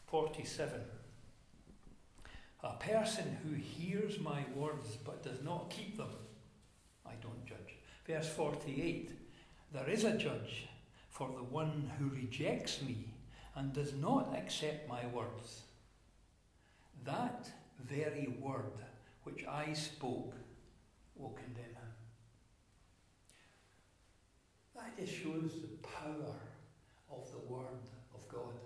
47. 0.08 0.80
A 2.64 2.74
person 2.74 3.38
who 3.44 3.56
hears 3.56 4.20
my 4.20 4.46
words 4.56 4.98
but 5.04 5.24
does 5.24 5.44
not 5.44 5.70
keep 5.70 5.98
them, 5.98 6.12
I 7.06 7.14
don't 7.22 7.46
judge. 7.46 7.78
Verse 8.06 8.30
48 8.30 9.12
There 9.74 9.90
is 9.90 10.04
a 10.04 10.16
judge 10.16 10.68
for 11.10 11.28
the 11.30 11.44
one 11.44 11.92
who 11.98 12.10
rejects 12.10 12.82
me 12.82 13.08
and 13.56 13.74
does 13.74 13.94
not 13.94 14.36
accept 14.38 14.88
my 14.88 15.06
words. 15.08 15.62
That 17.04 17.50
very 17.80 18.34
word 18.40 18.72
which 19.24 19.46
I 19.46 19.74
spoke 19.74 20.34
will 21.16 21.30
condemn 21.30 21.66
him. 21.66 21.94
That 24.76 24.98
just 25.00 25.14
shows 25.14 25.62
the 25.62 25.88
power 25.88 26.36
of 27.12 27.32
the 27.32 27.54
Word 27.54 27.90
of 28.14 28.28
God, 28.28 28.60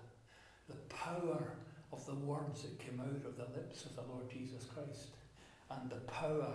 the 0.67 0.95
power 0.95 1.53
of 1.93 2.05
the 2.05 2.15
words 2.15 2.63
that 2.63 2.79
came 2.79 2.99
out 2.99 3.25
of 3.25 3.37
the 3.37 3.57
lips 3.57 3.85
of 3.85 3.95
the 3.95 4.01
Lord 4.01 4.29
Jesus 4.29 4.65
Christ, 4.73 5.09
and 5.69 5.89
the 5.89 6.01
power 6.11 6.53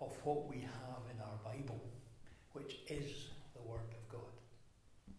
of 0.00 0.12
what 0.24 0.48
we 0.48 0.58
have 0.58 1.02
in 1.12 1.20
our 1.20 1.52
Bible, 1.52 1.80
which 2.52 2.78
is 2.88 3.28
the 3.54 3.62
Word 3.68 3.80
of 3.90 4.08
God. 4.12 5.14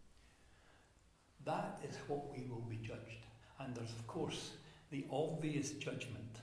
That 1.45 1.79
is 1.87 1.95
what 2.07 2.31
we 2.31 2.45
will 2.49 2.65
be 2.69 2.77
judged. 2.77 3.25
And 3.59 3.75
there's, 3.75 3.91
of 3.91 4.07
course, 4.07 4.51
the 4.91 5.05
obvious 5.11 5.71
judgment 5.71 6.37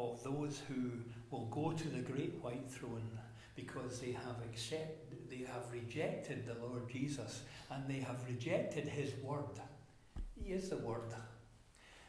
of 0.00 0.22
those 0.24 0.62
who 0.68 0.90
will 1.30 1.46
go 1.46 1.72
to 1.72 1.88
the 1.88 2.00
great 2.00 2.34
white 2.42 2.70
throne 2.70 3.18
because 3.54 4.00
they 4.00 4.12
have 4.12 4.36
accepted, 4.50 5.18
they 5.28 5.44
have 5.44 5.70
rejected 5.72 6.46
the 6.46 6.66
Lord 6.66 6.88
Jesus 6.88 7.42
and 7.70 7.86
they 7.86 8.00
have 8.00 8.24
rejected 8.26 8.88
his 8.88 9.12
word. 9.22 9.60
He 10.34 10.52
is 10.52 10.70
the 10.70 10.78
word. 10.78 11.12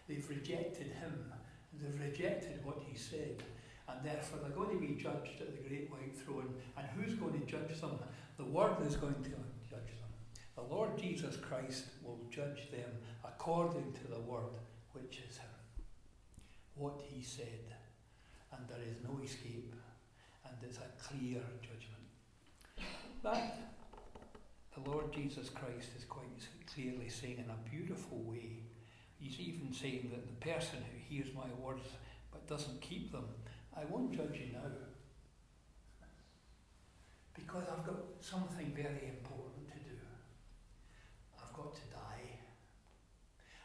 They've 0.07 0.29
rejected 0.29 0.87
him. 0.87 1.31
They've 1.73 2.01
rejected 2.01 2.63
what 2.63 2.81
he 2.85 2.97
said. 2.97 3.43
And 3.87 4.05
therefore 4.05 4.39
they're 4.41 4.51
going 4.51 4.79
to 4.79 4.87
be 4.87 5.01
judged 5.01 5.41
at 5.41 5.51
the 5.51 5.69
great 5.69 5.91
white 5.91 6.15
throne. 6.15 6.53
And 6.77 6.87
who's 6.95 7.15
going 7.15 7.39
to 7.39 7.45
judge 7.45 7.79
them? 7.81 7.99
The 8.37 8.45
word 8.45 8.75
is 8.87 8.95
going 8.95 9.21
to 9.23 9.29
judge 9.29 9.69
them. 9.69 10.11
The 10.55 10.63
Lord 10.63 10.97
Jesus 10.97 11.35
Christ 11.35 11.85
will 12.03 12.19
judge 12.29 12.71
them 12.71 12.89
according 13.25 13.93
to 13.93 14.07
the 14.11 14.19
word, 14.19 14.59
which 14.93 15.21
is 15.29 15.37
him. 15.37 15.49
What 16.75 17.01
he 17.03 17.21
said. 17.21 17.75
And 18.61 18.69
there 18.69 18.85
is 18.87 18.97
no 19.03 19.19
escape. 19.23 19.73
And 20.45 20.55
it's 20.61 20.77
a 20.77 21.03
clear 21.03 21.41
judgment. 21.61 22.05
That 23.23 23.57
the 24.75 24.89
Lord 24.89 25.11
Jesus 25.11 25.49
Christ 25.49 25.89
is 25.97 26.05
quite 26.05 26.47
clearly 26.71 27.09
saying 27.09 27.43
in 27.43 27.49
a 27.49 27.69
beautiful 27.69 28.19
way. 28.19 28.59
He's 29.19 29.39
even 29.39 29.73
saying 29.73 30.11
that 30.11 30.27
the 30.27 30.51
person 30.51 30.79
who 30.79 31.15
hears 31.15 31.33
my 31.33 31.47
words 31.59 31.87
but 32.31 32.47
doesn't 32.47 32.81
keep 32.81 33.11
them, 33.11 33.25
I 33.75 33.85
won't 33.85 34.11
judge 34.11 34.39
you 34.39 34.53
now. 34.53 34.69
Because 37.33 37.63
I've 37.71 37.85
got 37.85 37.97
something 38.19 38.71
very 38.75 39.09
important 39.09 39.67
to 39.69 39.77
do. 39.77 39.97
I've 41.41 41.53
got 41.53 41.73
to 41.73 41.81
die. 41.91 42.39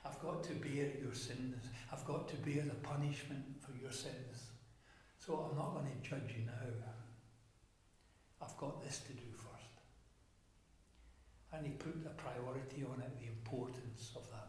I've 0.04 0.20
got 0.20 0.42
to 0.44 0.52
bear 0.54 0.88
your 1.02 1.14
sins. 1.14 1.64
I've 1.92 2.04
got 2.04 2.28
to 2.28 2.36
bear 2.36 2.64
the 2.64 2.74
punishment 2.82 3.44
for 3.60 3.76
your 3.80 3.92
sins. 3.92 4.55
So 5.26 5.50
I'm 5.50 5.58
not 5.58 5.74
going 5.74 5.86
to 5.86 6.08
judge 6.08 6.36
you 6.38 6.46
now. 6.46 6.52
I've 8.40 8.56
got 8.58 8.80
this 8.80 9.00
to 9.08 9.12
do 9.12 9.24
first. 9.32 9.80
And 11.52 11.66
he 11.66 11.72
put 11.72 11.96
a 12.06 12.10
priority 12.10 12.84
on 12.84 13.00
it, 13.00 13.10
the 13.18 13.26
importance 13.26 14.12
of 14.14 14.22
that. 14.30 14.48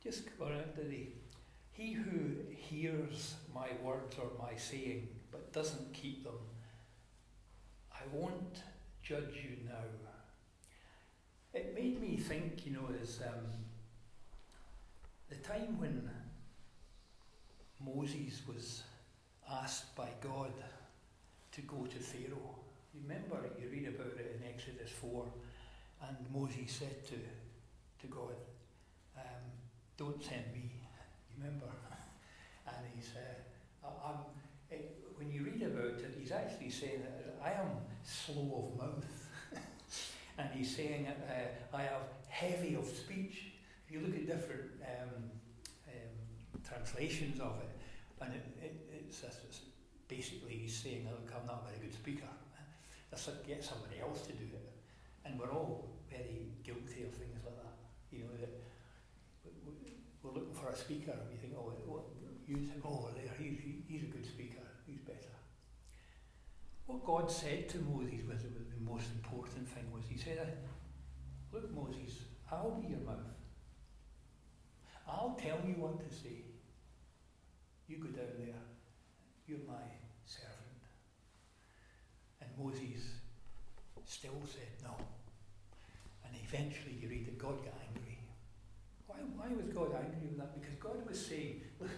Just 0.00 0.38
go 0.38 0.44
around 0.46 0.76
to 0.76 0.82
the 0.82 1.08
He 1.72 1.92
who 1.92 2.36
hears 2.50 3.34
my 3.52 3.68
words 3.82 4.16
or 4.18 4.30
my 4.38 4.56
saying 4.56 5.08
but 5.32 5.52
doesn't 5.52 5.92
keep 5.92 6.22
them, 6.22 6.38
I 7.92 8.02
won't 8.12 8.62
judge 9.02 9.34
you 9.42 9.56
now. 9.66 9.82
It 11.52 11.74
made 11.74 12.00
me 12.00 12.16
think, 12.16 12.64
you 12.64 12.74
know, 12.74 12.88
as 13.00 13.20
um, 13.26 13.46
the 15.28 15.36
time 15.36 15.78
when 15.78 16.10
Moses 17.84 18.42
was 18.46 18.82
asked 19.50 19.94
by 19.96 20.08
God 20.20 20.52
to 21.52 21.60
go 21.62 21.86
to 21.86 21.98
Pharaoh. 21.98 22.56
Remember, 23.02 23.38
you 23.60 23.68
read 23.70 23.88
about 23.88 24.18
it 24.18 24.40
in 24.40 24.48
Exodus 24.48 24.90
4, 24.90 25.26
and 26.08 26.16
Moses 26.32 26.72
said 26.72 27.04
to, 27.06 27.14
to 27.14 28.06
God, 28.06 28.34
um, 29.16 29.44
Don't 29.96 30.22
send 30.22 30.52
me. 30.52 30.70
You 31.30 31.42
remember? 31.42 31.66
And 32.66 32.86
he's, 32.94 33.10
uh, 33.14 33.88
I'm, 34.04 34.16
it, 34.70 35.04
when 35.16 35.30
you 35.30 35.44
read 35.44 35.62
about 35.62 36.00
it, 36.00 36.16
he's 36.18 36.32
actually 36.32 36.70
saying 36.70 37.02
I 37.44 37.50
am 37.50 37.68
slow 38.02 38.72
of 38.72 38.78
mouth. 38.78 39.28
and 40.38 40.48
he's 40.54 40.74
saying 40.74 41.06
uh, 41.06 41.76
I 41.76 41.82
have 41.82 42.08
heavy 42.26 42.74
of 42.74 42.86
speech. 42.86 43.53
You 43.88 44.00
look 44.00 44.16
at 44.16 44.26
different 44.26 44.70
um, 44.82 45.30
um, 45.88 46.60
translations 46.66 47.40
of 47.40 47.60
it, 47.60 47.70
and 48.20 48.34
it, 48.34 48.44
it, 48.62 48.74
it's, 49.06 49.22
it's, 49.22 49.60
basically 50.06 50.68
saying, 50.68 51.08
look, 51.10 51.32
I'm 51.34 51.46
not 51.46 51.64
a 51.64 51.68
very 51.70 51.86
good 51.86 51.94
speaker. 51.94 52.28
Let's 53.10 53.26
get 53.46 53.64
somebody 53.64 54.00
else 54.00 54.20
to 54.26 54.32
do 54.32 54.44
it. 54.44 54.72
And 55.24 55.40
we're 55.40 55.50
all 55.50 55.88
very 56.10 56.52
guilty 56.62 57.04
of 57.04 57.14
things 57.14 57.40
like 57.44 57.56
that. 57.56 57.74
You 58.12 58.24
know, 58.24 58.36
that 58.38 58.52
we're 60.22 60.32
looking 60.32 60.54
for 60.54 60.68
a 60.68 60.76
speaker 60.76 61.12
and 61.12 61.28
we 61.30 61.36
think, 61.36 61.54
oh, 61.56 61.72
you 62.46 62.56
think, 62.56 62.84
oh, 62.84 63.08
there, 63.14 63.24
he's, 63.38 63.58
he's 63.88 64.02
a 64.02 64.06
good 64.06 64.26
speaker, 64.26 64.64
he's 64.86 65.00
better. 65.00 65.34
What 66.86 67.04
God 67.04 67.30
said 67.30 67.68
to 67.70 67.78
Moses 67.78 68.20
was 68.28 68.42
the 68.42 68.84
most 68.84 69.06
important 69.14 69.68
thing 69.68 69.84
was 69.92 70.04
he 70.08 70.18
said, 70.18 70.58
look, 71.52 71.72
Moses, 71.74 72.24
I'll 72.50 72.72
be 72.72 72.88
your 72.88 73.00
mouth. 73.00 73.33
I'll 75.06 75.36
tell 75.40 75.58
you 75.66 75.74
what 75.76 76.00
to 76.00 76.14
say. 76.14 76.44
You 77.88 77.98
go 77.98 78.08
down 78.08 78.32
there. 78.38 78.62
You're 79.46 79.66
my 79.68 79.84
servant. 80.24 80.82
And 82.40 82.50
Moses 82.58 83.20
still 84.06 84.40
said 84.46 84.72
no. 84.82 84.96
And 86.24 86.34
eventually 86.42 86.96
you 87.00 87.08
read 87.08 87.26
that 87.26 87.38
God 87.38 87.62
got 87.64 87.74
angry. 87.94 88.18
Why, 89.06 89.16
why 89.36 89.48
was 89.54 89.66
God 89.66 89.92
angry 89.94 90.28
with 90.28 90.38
that? 90.38 90.58
Because 90.60 90.76
God 90.76 91.06
was 91.06 91.26
saying, 91.26 91.60
look, 91.80 91.90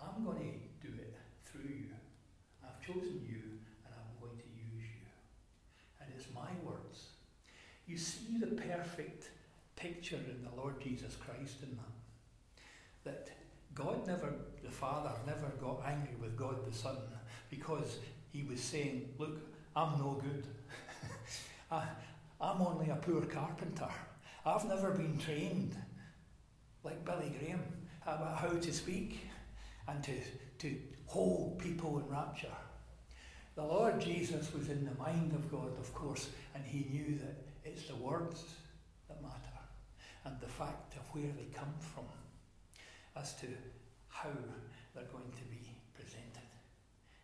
I'm 0.00 0.24
going 0.24 0.38
to 0.38 0.88
do 0.88 0.94
it 0.94 1.14
through 1.44 1.68
you. 1.68 1.92
I've 2.64 2.80
chosen 2.80 3.20
you 3.28 3.60
and 3.84 3.92
I'm 3.92 4.16
going 4.20 4.36
to 4.38 4.48
use 4.56 4.88
you. 4.88 5.06
And 6.00 6.08
it's 6.16 6.26
my 6.34 6.50
words. 6.64 7.08
You 7.86 7.98
see 7.98 8.38
the 8.38 8.46
perfect 8.48 9.30
picture 9.76 10.16
in 10.16 10.44
the 10.44 10.56
Lord 10.56 10.80
Jesus 10.80 11.16
Christ 11.16 11.62
in 11.62 11.76
that. 11.76 11.87
God 13.78 14.04
never, 14.08 14.34
the 14.64 14.70
Father 14.70 15.12
never 15.24 15.46
got 15.60 15.82
angry 15.86 16.16
with 16.20 16.36
God 16.36 16.66
the 16.66 16.76
Son 16.76 16.96
because 17.48 17.98
he 18.32 18.42
was 18.42 18.60
saying, 18.60 19.08
Look, 19.18 19.38
I'm 19.76 19.98
no 19.98 20.20
good. 20.20 20.44
I, 21.70 21.84
I'm 22.40 22.60
only 22.60 22.90
a 22.90 22.96
poor 22.96 23.22
carpenter. 23.22 23.88
I've 24.44 24.64
never 24.64 24.90
been 24.90 25.16
trained 25.18 25.76
like 26.82 27.04
Billy 27.04 27.32
Graham 27.38 27.62
about 28.04 28.38
how 28.38 28.48
to 28.48 28.72
speak 28.72 29.20
and 29.86 30.02
to, 30.02 30.12
to 30.58 30.76
hold 31.06 31.58
people 31.60 31.98
in 31.98 32.08
rapture. 32.08 32.48
The 33.54 33.62
Lord 33.64 34.00
Jesus 34.00 34.52
was 34.52 34.70
in 34.70 34.84
the 34.84 34.94
mind 35.02 35.32
of 35.34 35.50
God, 35.52 35.78
of 35.78 35.94
course, 35.94 36.30
and 36.54 36.64
he 36.64 36.86
knew 36.90 37.18
that 37.18 37.36
it's 37.64 37.84
the 37.84 37.96
words 37.96 38.44
that 39.08 39.22
matter 39.22 39.34
and 40.24 40.40
the 40.40 40.48
fact 40.48 40.94
of 40.94 41.02
where 41.14 41.32
they 41.36 41.46
come 41.54 41.74
from 41.94 42.04
as 43.20 43.34
to 43.34 43.46
how 44.08 44.30
they're 44.94 45.10
going 45.12 45.32
to 45.32 45.44
be 45.50 45.70
presented. 45.94 46.46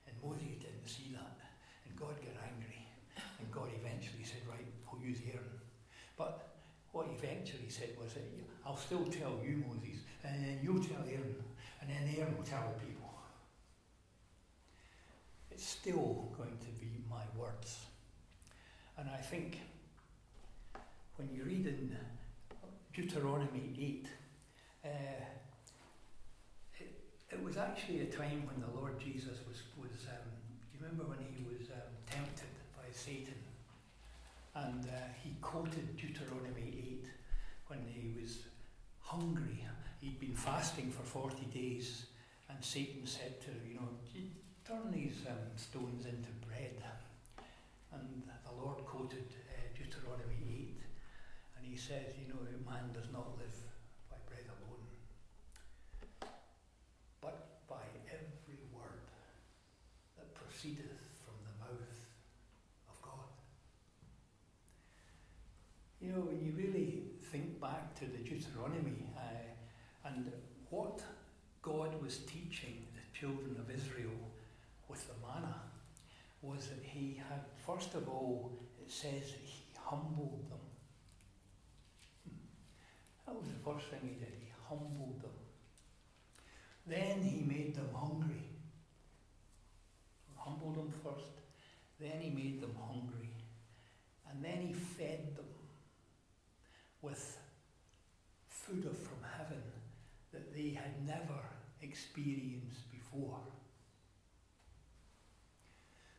And 0.07 0.15
Moses 0.23 0.59
didn't 0.61 0.87
see 0.89 1.15
that, 1.15 1.39
and 1.87 1.97
God 1.97 2.15
got 2.21 2.37
angry, 2.51 2.87
and 3.39 3.51
God 3.51 3.69
eventually 3.79 4.25
said, 4.25 4.43
Right, 4.49 4.67
I'll 4.91 5.01
use 5.01 5.19
Aaron. 5.33 5.61
But 6.17 6.55
what 6.93 7.07
he 7.07 7.15
eventually 7.15 7.69
said 7.69 7.91
was 8.01 8.15
that 8.15 8.25
I'll 8.67 8.77
still 8.77 9.05
tell 9.05 9.39
you, 9.43 9.65
Moses, 9.67 10.03
and 10.23 10.45
then 10.45 10.61
you'll 10.63 10.83
tell 10.83 11.05
Aaron, 11.07 11.37
and 11.81 11.91
then 11.91 12.15
Aaron 12.19 12.37
will 12.37 12.45
tell 12.45 12.73
the 12.75 12.87
people. 12.87 13.11
It's 15.51 15.67
still 15.67 16.33
going 16.37 16.59
to 16.59 16.71
be 16.81 17.05
my 17.09 17.23
words. 17.39 17.79
And 18.99 19.09
I 19.09 19.19
think 19.19 19.61
when 21.17 21.29
you 21.33 21.45
read 21.45 21.67
in 21.67 21.97
Deuteronomy 22.93 23.73
8, 23.79 24.09
uh, 24.85 24.89
it 27.35 27.43
was 27.43 27.57
actually 27.57 28.01
a 28.01 28.07
time 28.07 28.47
when 28.47 28.63
the 28.63 28.71
Lord 28.79 28.99
Jesus 29.01 29.43
was, 29.49 29.67
was 29.77 30.07
um, 30.07 30.31
do 30.71 30.79
you 30.79 30.79
remember 30.81 31.03
when 31.11 31.19
he 31.19 31.43
was 31.43 31.67
um, 31.75 31.91
tempted 32.07 32.55
by 32.79 32.87
Satan? 32.93 33.35
And 34.55 34.87
uh, 34.87 35.11
he 35.23 35.35
quoted 35.43 35.97
Deuteronomy 35.97 37.03
8 37.03 37.07
when 37.67 37.81
he 37.91 38.15
was 38.21 38.39
hungry. 39.01 39.67
He'd 40.01 40.21
been 40.21 40.37
fasting 40.37 40.93
for 40.93 41.03
40 41.03 41.47
days, 41.47 42.07
and 42.49 42.63
Satan 42.63 43.05
said 43.05 43.41
to 43.41 43.51
him, 43.51 43.61
You 43.67 43.75
know, 43.81 43.89
turn 44.63 44.93
these 44.93 45.27
um, 45.27 45.51
stones 45.57 46.07
into 46.07 46.31
bread. 46.47 46.79
And 47.93 48.23
the 48.47 48.63
Lord 48.63 48.85
quoted 48.85 49.27
uh, 49.51 49.59
Deuteronomy 49.75 50.71
8, 50.71 50.79
and 51.59 51.67
he 51.67 51.77
says, 51.77 52.15
You 52.21 52.33
know, 52.33 52.39
man 52.71 52.93
does 52.93 53.11
not 53.13 53.27
live 53.39 53.55
proceedeth 60.65 60.97
from 61.21 61.37
the 61.45 61.53
mouth 61.61 61.93
of 62.89 62.97
God. 63.03 63.29
You 66.01 66.04
know, 66.15 66.21
when 66.21 66.41
you 66.45 66.53
really 66.57 67.03
think 67.33 67.61
back 67.61 67.95
to 67.97 68.05
the 68.07 68.19
Deuteronomy 68.19 69.09
uh, 69.17 70.09
and 70.09 70.31
what 70.71 71.03
God 71.63 72.01
was 72.03 72.19
teaching 72.19 72.87
the 72.95 73.19
children 73.19 73.57
of 73.59 73.71
Israel 73.71 74.19
with 74.89 75.07
the 75.07 75.15
manna 75.27 75.57
was 76.43 76.69
that 76.69 76.83
he 76.83 77.21
had, 77.29 77.41
first 77.67 77.95
of 77.95 78.09
all, 78.09 78.53
it 78.81 78.91
says 78.91 79.33
he 79.43 79.65
humbled 79.83 80.45
them. 80.51 80.59
That 83.27 83.35
was 83.35 83.47
the 83.47 83.65
first 83.65 83.87
thing 83.87 84.01
he 84.03 84.15
did. 84.21 84.35
He 84.41 84.53
humbled 84.69 85.23
them. 85.23 85.31
Then 86.87 87.23
he 87.23 87.43
made 87.43 87.75
them 87.75 87.89
hungry 87.95 88.45
humbled 90.45 90.77
them 90.77 90.93
first, 91.03 91.41
then 91.99 92.21
he 92.21 92.31
made 92.31 92.61
them 92.61 92.77
hungry, 92.87 93.31
and 94.31 94.45
then 94.45 94.61
he 94.67 94.73
fed 94.73 95.35
them 95.35 95.47
with 97.05 97.39
food 98.49 98.85
from 98.85 99.19
heaven 99.37 99.63
that 100.33 100.55
they 100.55 100.71
had 100.71 101.07
never 101.07 101.41
experienced 101.83 102.91
before. 102.91 103.39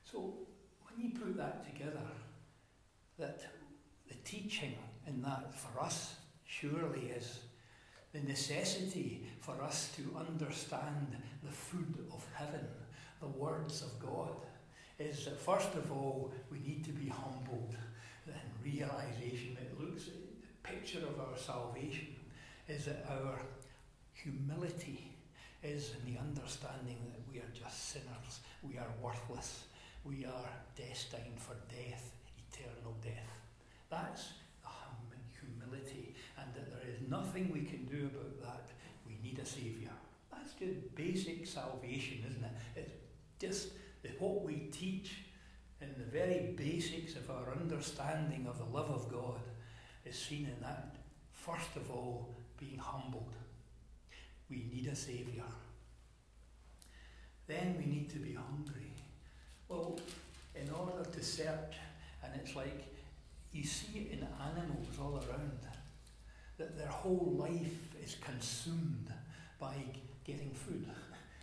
So 0.03 0.33
when 0.83 1.05
you 1.05 1.19
put 1.19 1.35
that 1.37 1.65
together, 1.65 2.07
that 3.17 3.41
the 4.07 4.15
teaching 4.23 4.75
in 5.07 5.21
that 5.23 5.53
for 5.53 5.81
us 5.81 6.15
surely 6.45 7.11
is 7.17 7.39
the 8.13 8.19
necessity 8.21 9.27
for 9.41 9.61
us 9.61 9.91
to 9.95 10.15
understand 10.17 11.17
the 11.43 11.51
food 11.51 11.97
of 12.13 12.25
heaven 12.33 12.65
the 13.19 13.27
words 13.27 13.81
of 13.81 13.99
God 13.99 14.35
is 14.99 15.25
that 15.25 15.39
first 15.39 15.73
of 15.73 15.91
all 15.91 16.31
we 16.51 16.59
need 16.59 16.83
to 16.85 16.91
be 16.91 17.09
humbled 17.09 17.75
and 18.27 18.63
realization 18.63 19.55
that 19.55 19.79
looks 19.79 20.09
picture 20.65 20.99
of 20.99 21.19
our 21.19 21.37
salvation 21.37 22.07
is 22.67 22.85
that 22.85 23.05
our 23.09 23.39
humility 24.13 25.11
is 25.63 25.91
in 25.95 26.13
the 26.13 26.19
understanding 26.19 26.97
that 27.11 27.21
we 27.31 27.39
are 27.39 27.51
just 27.53 27.89
sinners 27.89 28.39
we 28.63 28.77
are 28.77 28.87
worthless 29.01 29.65
we 30.03 30.25
are 30.25 30.49
destined 30.75 31.37
for 31.37 31.55
death 31.69 32.11
eternal 32.55 32.95
death. 33.01 33.39
That's 33.89 34.29
humility 35.39 36.15
and 36.37 36.47
that 36.55 36.71
there 36.71 36.89
is 36.89 37.09
nothing 37.09 37.51
we 37.51 37.61
can 37.61 37.85
do 37.85 38.05
about 38.05 38.41
that 38.41 38.67
we 39.07 39.17
need 39.23 39.39
a 39.39 39.45
saviour. 39.45 39.91
That's 40.31 40.53
just 40.53 40.95
basic 40.95 41.45
salvation 41.45 42.23
isn't 42.29 42.43
it? 42.43 42.51
It's 42.75 42.93
just 43.39 43.69
what 44.19 44.43
we 44.43 44.69
teach 44.71 45.25
in 45.81 45.93
the 45.97 46.05
very 46.05 46.53
basics 46.55 47.15
of 47.15 47.29
our 47.29 47.51
understanding 47.51 48.47
of 48.47 48.57
the 48.57 48.65
love 48.65 48.89
of 48.89 49.11
God 49.11 49.39
is 50.05 50.15
seen 50.15 50.45
in 50.45 50.61
that, 50.61 50.95
first 51.31 51.75
of 51.75 51.89
all, 51.91 52.29
being 52.59 52.77
humbled. 52.77 53.33
We 54.49 54.67
need 54.71 54.87
a 54.87 54.95
Saviour. 54.95 55.45
then 57.47 57.75
we 57.77 57.85
need 57.85 58.09
to 58.09 58.19
be 58.19 58.33
hungry. 58.33 58.91
Well, 59.67 59.99
in 60.55 60.69
order 60.71 61.07
to 61.07 61.23
search, 61.23 61.75
and 62.23 62.31
it's 62.41 62.55
like 62.55 62.85
you 63.51 63.63
see 63.63 63.99
it 63.99 64.13
in 64.13 64.27
animals 64.41 64.87
all 64.99 65.15
around, 65.15 65.59
that 66.57 66.77
their 66.77 66.87
whole 66.87 67.35
life 67.37 67.95
is 68.03 68.15
consumed 68.21 69.11
by 69.59 69.75
getting 70.25 70.51
food. 70.51 70.85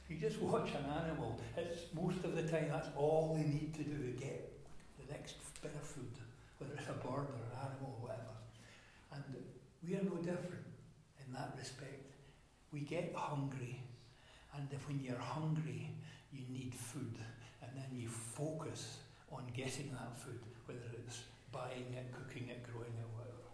You 0.09 0.18
just 0.18 0.42
watch 0.42 0.68
an 0.72 0.85
animal, 1.05 1.40
it's 1.57 1.87
most 1.94 2.22
of 2.22 2.37
the 2.37 2.42
time 2.42 2.68
that's 2.70 2.88
all 2.96 3.35
they 3.35 3.48
need 3.48 3.72
to 3.77 3.83
do 3.83 3.96
to 3.96 4.12
get 4.20 4.61
the 4.98 5.11
next 5.11 5.37
bit 5.62 5.72
of 5.75 5.81
food, 5.81 6.12
whether 6.59 6.75
it's 6.75 6.88
a 6.88 6.92
bird 6.92 7.29
or 7.33 7.40
an 7.48 7.57
animal 7.59 7.96
or 7.98 8.09
whatever. 8.09 8.41
And 9.14 9.25
we 9.87 9.94
are 9.94 10.03
no 10.03 10.16
different 10.16 10.64
in 11.25 11.33
that 11.33 11.55
respect. 11.59 12.14
We 12.72 12.81
get 12.81 13.12
hungry, 13.14 13.81
and 14.57 14.66
if 14.72 14.87
when 14.88 15.01
you're 15.01 15.18
hungry, 15.18 15.90
you 16.33 16.44
need 16.51 16.75
food, 16.75 17.16
and 17.61 17.70
then 17.75 17.90
you 17.92 18.09
focus 18.09 18.98
on 19.31 19.44
getting 19.55 19.90
that 19.92 20.16
food, 20.16 20.40
whether 20.66 20.81
it's 21.05 21.22
buying 21.51 21.92
it, 21.94 22.12
cooking 22.12 22.48
it, 22.48 22.62
growing 22.62 22.92
it, 22.98 23.09
whatever. 23.14 23.51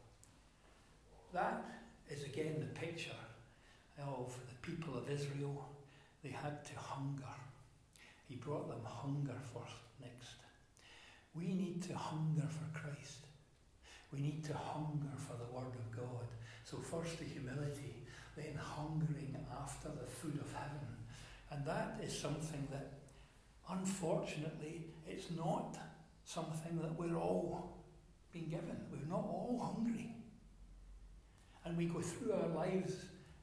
That 1.33 1.65
is 2.09 2.25
again 2.25 2.57
the 2.61 2.81
picture 2.81 3.11
of 3.99 4.37
the 4.49 4.71
people 4.71 4.97
of 4.97 5.11
Israel. 5.11 5.69
They 6.23 6.31
had 6.31 6.65
to 6.65 6.79
hunger. 6.79 7.35
He 8.29 8.37
brought 8.37 8.69
them 8.69 8.85
hunger 8.85 9.35
first, 9.53 9.77
next. 10.01 10.35
We 11.35 11.55
need 11.55 11.83
to 11.85 11.97
hunger 11.97 12.47
for 12.49 12.79
Christ. 12.79 13.28
We 14.13 14.21
need 14.21 14.45
to 14.45 14.55
hunger 14.55 15.15
for 15.17 15.35
the 15.35 15.53
Word 15.53 15.75
of 15.75 15.97
God. 15.97 16.27
So, 16.65 16.79
first 16.79 17.19
the 17.19 17.25
humility, 17.25 18.05
then 18.37 18.59
hungering 18.59 19.37
after 19.63 19.89
the 19.89 20.07
food 20.07 20.39
of 20.41 20.53
heaven. 20.53 20.87
And 21.51 21.65
that 21.67 22.01
is 22.03 22.17
something 22.17 22.69
that, 22.71 22.93
unfortunately, 23.69 24.87
it's 25.07 25.31
not 25.37 25.77
something 26.25 26.79
that 26.83 26.99
we're 26.99 27.17
all 27.17 27.79
being 28.33 28.49
given. 28.49 28.77
We're 28.91 29.09
not 29.09 29.25
all 29.25 29.75
hungry. 29.75 30.15
And 31.65 31.77
we 31.77 31.87
go 31.87 32.01
through 32.01 32.33
our 32.33 32.49
lives 32.49 32.95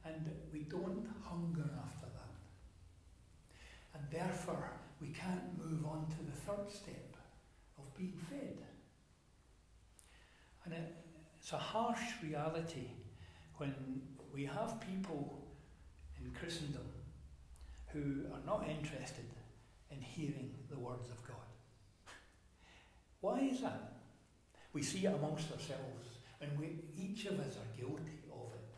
and 0.05 0.29
we 0.53 0.59
don't 0.61 1.07
hunger 1.23 1.69
after 1.83 2.07
that. 2.13 2.35
And 3.95 4.03
therefore, 4.11 4.71
we 5.01 5.07
can't 5.07 5.57
move 5.57 5.85
on 5.85 6.07
to 6.07 6.23
the 6.25 6.31
third 6.31 6.71
step 6.71 7.15
of 7.77 7.97
being 7.97 8.13
fed. 8.29 8.64
And 10.65 10.73
it, 10.73 10.95
it's 11.39 11.53
a 11.53 11.57
harsh 11.57 12.01
reality 12.23 12.89
when 13.57 13.73
we 14.33 14.45
have 14.45 14.81
people 14.81 15.41
in 16.19 16.31
Christendom 16.31 16.85
who 17.93 18.25
are 18.33 18.45
not 18.45 18.67
interested 18.67 19.25
in 19.91 20.01
hearing 20.01 20.51
the 20.69 20.77
words 20.77 21.09
of 21.09 21.25
God. 21.27 21.37
Why 23.21 23.39
is 23.39 23.61
that? 23.61 23.93
We 24.73 24.83
see 24.83 25.05
it 25.05 25.13
amongst 25.13 25.51
ourselves, 25.51 26.19
and 26.41 26.51
we, 26.59 26.83
each 26.97 27.25
of 27.25 27.39
us 27.39 27.55
are 27.55 27.77
guilty 27.77 28.19
of 28.29 28.53
it 28.53 28.75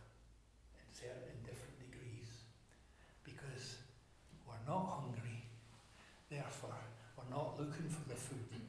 in 0.77 0.93
certain 0.93 1.41
different 1.43 1.79
degrees 1.79 2.29
because 3.23 3.77
we're 4.47 4.71
not 4.71 5.01
hungry, 5.01 5.43
therefore, 6.29 6.77
we're 7.17 7.35
not 7.35 7.59
looking 7.59 7.89
for 7.89 8.07
the 8.07 8.15
food. 8.15 8.61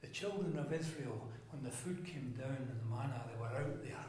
The 0.00 0.08
children 0.08 0.58
of 0.58 0.72
Israel, 0.72 1.28
when 1.52 1.62
the 1.62 1.70
food 1.70 2.04
came 2.04 2.34
down 2.36 2.56
in 2.56 2.66
the 2.66 2.80
manna, 2.88 3.22
they 3.28 3.38
were 3.38 3.46
out 3.46 3.82
there 3.84 4.04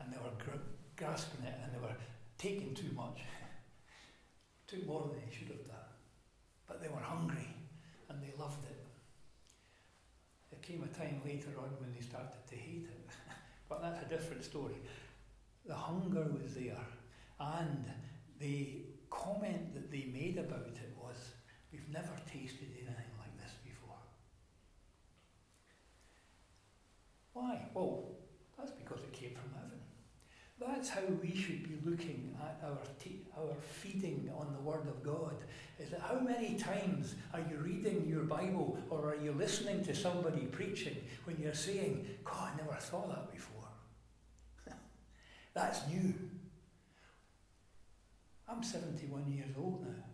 and 0.00 0.12
they 0.12 0.16
were 0.16 0.34
gr- 0.38 0.66
grasping 0.96 1.44
it 1.44 1.54
and 1.62 1.72
they 1.72 1.78
were 1.78 1.94
taking 2.38 2.74
too 2.74 2.90
much. 2.94 3.20
Took 4.66 4.86
more 4.86 5.02
than 5.02 5.20
they 5.20 5.34
should 5.34 5.48
have 5.48 5.66
done. 5.66 5.90
But 6.66 6.82
they 6.82 6.88
were 6.88 7.00
hungry 7.00 7.48
and 8.08 8.22
they 8.22 8.32
loved 8.38 8.64
it. 8.64 8.86
There 10.50 10.60
came 10.60 10.82
a 10.82 10.98
time 10.98 11.20
later 11.24 11.50
on 11.58 11.70
when 11.78 11.92
they 11.94 12.00
started 12.00 12.40
to 12.48 12.56
hate 12.56 12.88
it. 12.90 13.10
but 13.68 13.82
that's 13.82 14.02
a 14.04 14.08
different 14.08 14.42
story. 14.42 14.76
The 15.66 15.74
hunger 15.74 16.26
was 16.32 16.54
there. 16.54 16.86
And 17.38 17.84
the 18.38 18.82
comment 19.10 19.74
that 19.74 19.90
they 19.90 20.10
made 20.12 20.38
about 20.38 20.66
it 20.66 20.96
was, 21.00 21.16
We've 21.72 21.88
never 21.88 22.10
tasted 22.26 22.68
anything 22.74 23.14
like 23.18 23.36
this 23.38 23.52
before. 23.64 23.94
Why? 27.40 27.58
Well, 27.72 28.04
that's 28.58 28.72
because 28.72 29.00
it 29.00 29.14
came 29.14 29.30
from 29.30 29.50
heaven. 29.54 29.80
That's 30.60 30.90
how 30.90 31.00
we 31.22 31.34
should 31.34 31.62
be 31.62 31.90
looking 31.90 32.36
at 32.38 32.60
our, 32.62 32.76
te- 33.02 33.22
our 33.34 33.54
feeding 33.62 34.30
on 34.36 34.52
the 34.52 34.60
Word 34.60 34.86
of 34.86 35.02
God. 35.02 35.36
Is 35.78 35.88
that 35.88 36.02
how 36.02 36.20
many 36.20 36.56
times 36.56 37.14
are 37.32 37.40
you 37.40 37.56
reading 37.56 38.06
your 38.06 38.24
Bible 38.24 38.78
or 38.90 39.12
are 39.12 39.16
you 39.16 39.32
listening 39.32 39.82
to 39.84 39.94
somebody 39.94 40.42
preaching 40.52 40.96
when 41.24 41.38
you're 41.40 41.54
saying, 41.54 42.06
God, 42.24 42.50
I 42.52 42.56
never 42.58 42.78
thought 42.78 43.08
that 43.08 43.32
before? 43.32 43.68
That's 45.54 45.88
new. 45.88 46.12
I'm 48.46 48.62
71 48.62 49.32
years 49.32 49.56
old 49.56 49.86
now, 49.86 50.04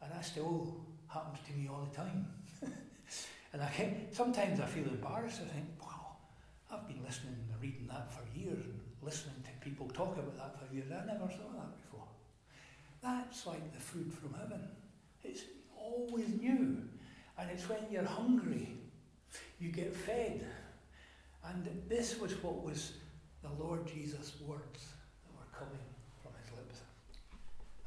and 0.00 0.12
that 0.12 0.24
still 0.24 0.86
happens 1.08 1.40
to 1.46 1.52
me 1.52 1.68
all 1.68 1.86
the 1.90 1.94
time. 1.94 2.26
and 3.52 3.60
I 3.60 3.68
can, 3.68 4.06
sometimes 4.12 4.60
I 4.60 4.66
feel 4.66 4.84
embarrassed. 4.84 5.40
I 5.44 5.52
think, 5.52 5.77
I've 6.70 6.86
been 6.86 7.02
listening 7.04 7.34
and 7.34 7.62
reading 7.62 7.88
that 7.90 8.12
for 8.12 8.22
years 8.38 8.64
and 8.64 8.80
listening 9.02 9.36
to 9.44 9.64
people 9.64 9.88
talk 9.88 10.16
about 10.18 10.36
that 10.36 10.58
for 10.58 10.74
years. 10.74 10.86
I 10.90 11.06
never 11.06 11.30
saw 11.30 11.48
that 11.56 11.82
before. 11.82 12.06
That's 13.02 13.46
like 13.46 13.72
the 13.72 13.80
food 13.80 14.12
from 14.12 14.34
heaven. 14.34 14.60
It's 15.24 15.44
always 15.76 16.28
new. 16.28 16.82
And 17.38 17.50
it's 17.50 17.68
when 17.68 17.78
you're 17.90 18.04
hungry, 18.04 18.76
you 19.58 19.70
get 19.70 19.94
fed. 19.94 20.44
And 21.44 21.66
this 21.88 22.18
was 22.18 22.32
what 22.42 22.62
was 22.62 22.92
the 23.42 23.50
Lord 23.62 23.86
Jesus' 23.86 24.34
words 24.46 24.88
that 25.24 25.34
were 25.34 25.58
coming 25.58 25.80
from 26.22 26.32
his 26.42 26.52
lips. 26.58 26.80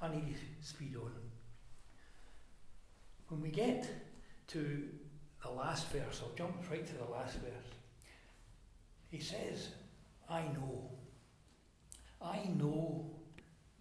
I 0.02 0.10
need 0.10 0.36
to 0.36 0.67
speed 0.67 0.96
on. 0.96 1.12
When 3.28 3.41
we 3.41 3.50
get 3.50 3.88
to 4.48 4.89
the 5.44 5.52
last 5.52 5.88
verse, 5.89 6.22
I'll 6.24 6.36
jump 6.36 6.56
right 6.72 6.86
to 6.86 6.94
the 6.94 7.12
last 7.12 7.38
verse. 7.38 7.81
He 9.12 9.19
says, 9.19 9.69
I 10.30 10.41
know. 10.41 10.89
I 12.21 12.39
know 12.58 13.06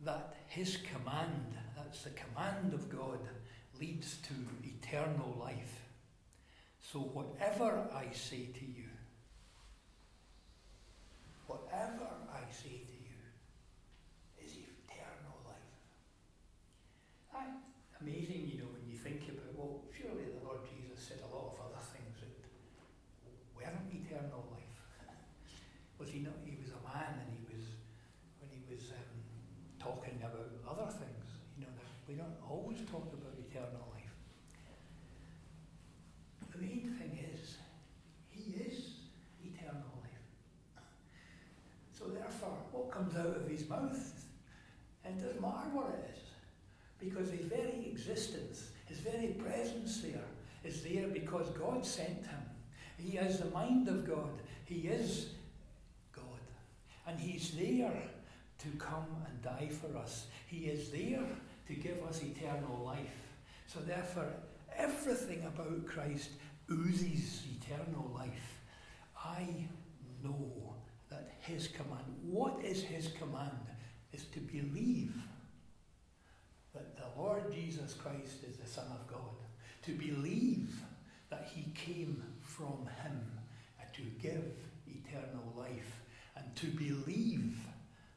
that 0.05 0.35
his 0.49 0.79
command, 0.79 1.55
that's 1.77 2.03
the 2.03 2.11
command 2.11 2.75
of 2.75 2.91
God, 2.91 3.21
leads 3.81 4.17
to 4.19 4.35
eternal 4.65 5.37
life. 5.41 5.81
So 6.93 6.99
whatever 6.99 7.87
I 7.95 8.13
say 8.13 8.49
to 8.59 8.65
you, 8.65 8.89
whatever 11.47 12.09
I 12.33 12.51
say 12.53 12.83
to 12.87 12.97
you, 12.97 13.21
is 14.45 14.53
eternal 14.53 15.39
life. 15.47 15.71
That's 17.33 18.03
amazing, 18.03 18.51
you 18.53 18.59
know, 18.59 18.71
when 18.73 18.83
you 18.91 18.97
think 18.97 19.23
about, 19.29 19.55
well, 19.55 19.83
surely 19.95 20.25
the 20.25 20.45
Lord 20.45 20.61
Jesus 20.67 20.99
said 21.07 21.19
a 21.23 21.31
lot 21.35 21.55
of 21.55 21.61
other 21.61 21.83
things 21.93 22.17
that 22.21 22.33
weren't 23.55 23.87
eternal 23.93 24.45
life. 24.51 24.77
was 25.99 26.09
he 26.11 26.21
not? 26.21 26.35
He 26.45 26.57
was 26.57 26.73
a 26.73 26.81
man 26.87 27.13
and 27.21 27.29
he 27.29 27.45
was, 27.45 27.65
when 28.41 28.49
he 28.51 28.63
was 28.69 28.91
um, 28.91 29.21
talking 29.79 30.17
about 30.23 30.49
other 30.65 30.91
things, 30.91 31.27
you 31.57 31.65
know, 31.65 31.73
we 32.09 32.15
don't 32.15 32.41
always 32.49 32.79
talk 32.91 33.07
about 33.13 33.37
eternal 33.37 33.85
life. 33.93 34.15
The 36.53 36.59
main 36.59 36.97
thing 36.99 37.19
is, 37.33 37.57
he 38.31 38.53
is 38.57 38.97
eternal 39.45 39.93
life. 40.03 40.25
So 41.93 42.09
therefore, 42.09 42.57
what 42.73 42.91
comes 42.91 43.17
out 43.17 43.37
of 43.37 43.49
his 43.49 43.69
mouth, 43.69 44.25
is. 45.25 46.19
Because 46.99 47.31
his 47.31 47.47
very 47.47 47.87
existence, 47.91 48.71
his 48.87 48.99
very 48.99 49.29
presence 49.29 50.01
there, 50.01 50.25
is 50.65 50.83
there 50.83 51.09
because 51.09 51.49
God 51.51 51.85
sent 51.85 52.27
him. 52.27 52.43
He 52.99 53.17
is 53.17 53.39
the 53.39 53.51
mind 53.51 53.89
of 53.89 54.07
God. 54.07 54.43
He 54.67 54.89
is 54.89 55.31
God. 56.15 56.25
And 57.07 57.19
he's 57.19 57.53
there 57.53 58.03
to 58.59 58.69
come 58.79 59.07
and 59.27 59.43
die 59.43 59.71
for 59.71 59.97
us. 59.97 60.27
He 60.47 60.67
is 60.67 60.91
there 60.91 61.27
to 61.69 61.75
give 61.75 62.03
us 62.09 62.23
eternal 62.23 62.83
life. 62.85 63.33
So 63.67 63.81
therefore, 63.81 64.33
everything 64.77 65.45
about 65.47 65.87
Christ 65.87 66.31
oozes 66.71 67.45
eternal 67.57 68.11
life. 68.15 68.61
I 69.17 69.47
know 70.23 70.75
that 71.09 71.33
his 71.41 71.69
command, 71.69 72.05
what 72.23 72.63
is 72.63 72.83
his 72.83 73.09
command? 73.19 73.70
is 74.13 74.25
to 74.27 74.41
believe 74.41 75.15
that 76.75 76.97
the 76.97 77.21
Lord 77.21 77.53
Jesus 77.53 77.95
Christ 77.95 78.45
is 78.49 78.57
the 78.57 78.67
Son 78.67 78.87
of 78.93 79.07
God, 79.07 79.37
to 79.83 79.93
believe 79.93 80.75
that 81.31 81.49
he 81.55 81.71
came 81.73 82.23
from 82.41 82.89
him 83.03 83.31
and 83.81 83.93
to 83.95 84.03
give 84.21 84.45
eternal 84.87 85.53
life, 85.57 86.01
and 86.37 86.55
to 86.57 86.67
believe, 86.67 87.57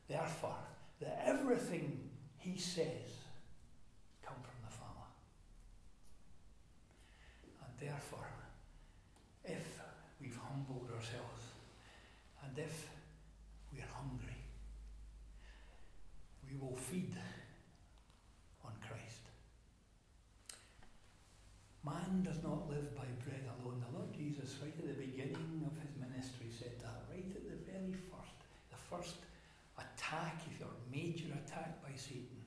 therefore, 0.08 0.58
that 1.00 1.22
everything 1.26 2.10
he 2.38 2.58
says 2.58 3.26
come 4.26 4.36
from 4.42 4.60
the 4.64 4.72
Father. 4.72 5.08
And 7.62 7.90
therefore, 7.90 8.28
if 9.46 9.80
we've 10.22 10.38
humbled 10.50 10.90
ourselves 10.96 11.44
and 12.44 12.58
if 12.58 12.88
feed 16.94 17.18
on 18.64 18.72
Christ. 18.86 19.26
Man 21.82 22.22
does 22.22 22.38
not 22.44 22.70
live 22.70 22.94
by 22.94 23.10
bread 23.26 23.42
alone. 23.58 23.82
The 23.82 23.98
Lord 23.98 24.14
Jesus, 24.14 24.62
right 24.62 24.78
at 24.78 24.86
the 24.86 25.02
beginning 25.02 25.66
of 25.66 25.74
his 25.82 25.98
ministry, 25.98 26.54
said 26.54 26.78
that 26.86 27.10
right 27.10 27.26
at 27.34 27.50
the 27.50 27.58
very 27.66 27.98
first. 28.14 28.38
The 28.70 28.78
first 28.78 29.18
attack, 29.82 30.46
or 30.62 30.70
major 30.94 31.34
attack 31.34 31.82
by 31.82 31.98
Satan, 31.98 32.46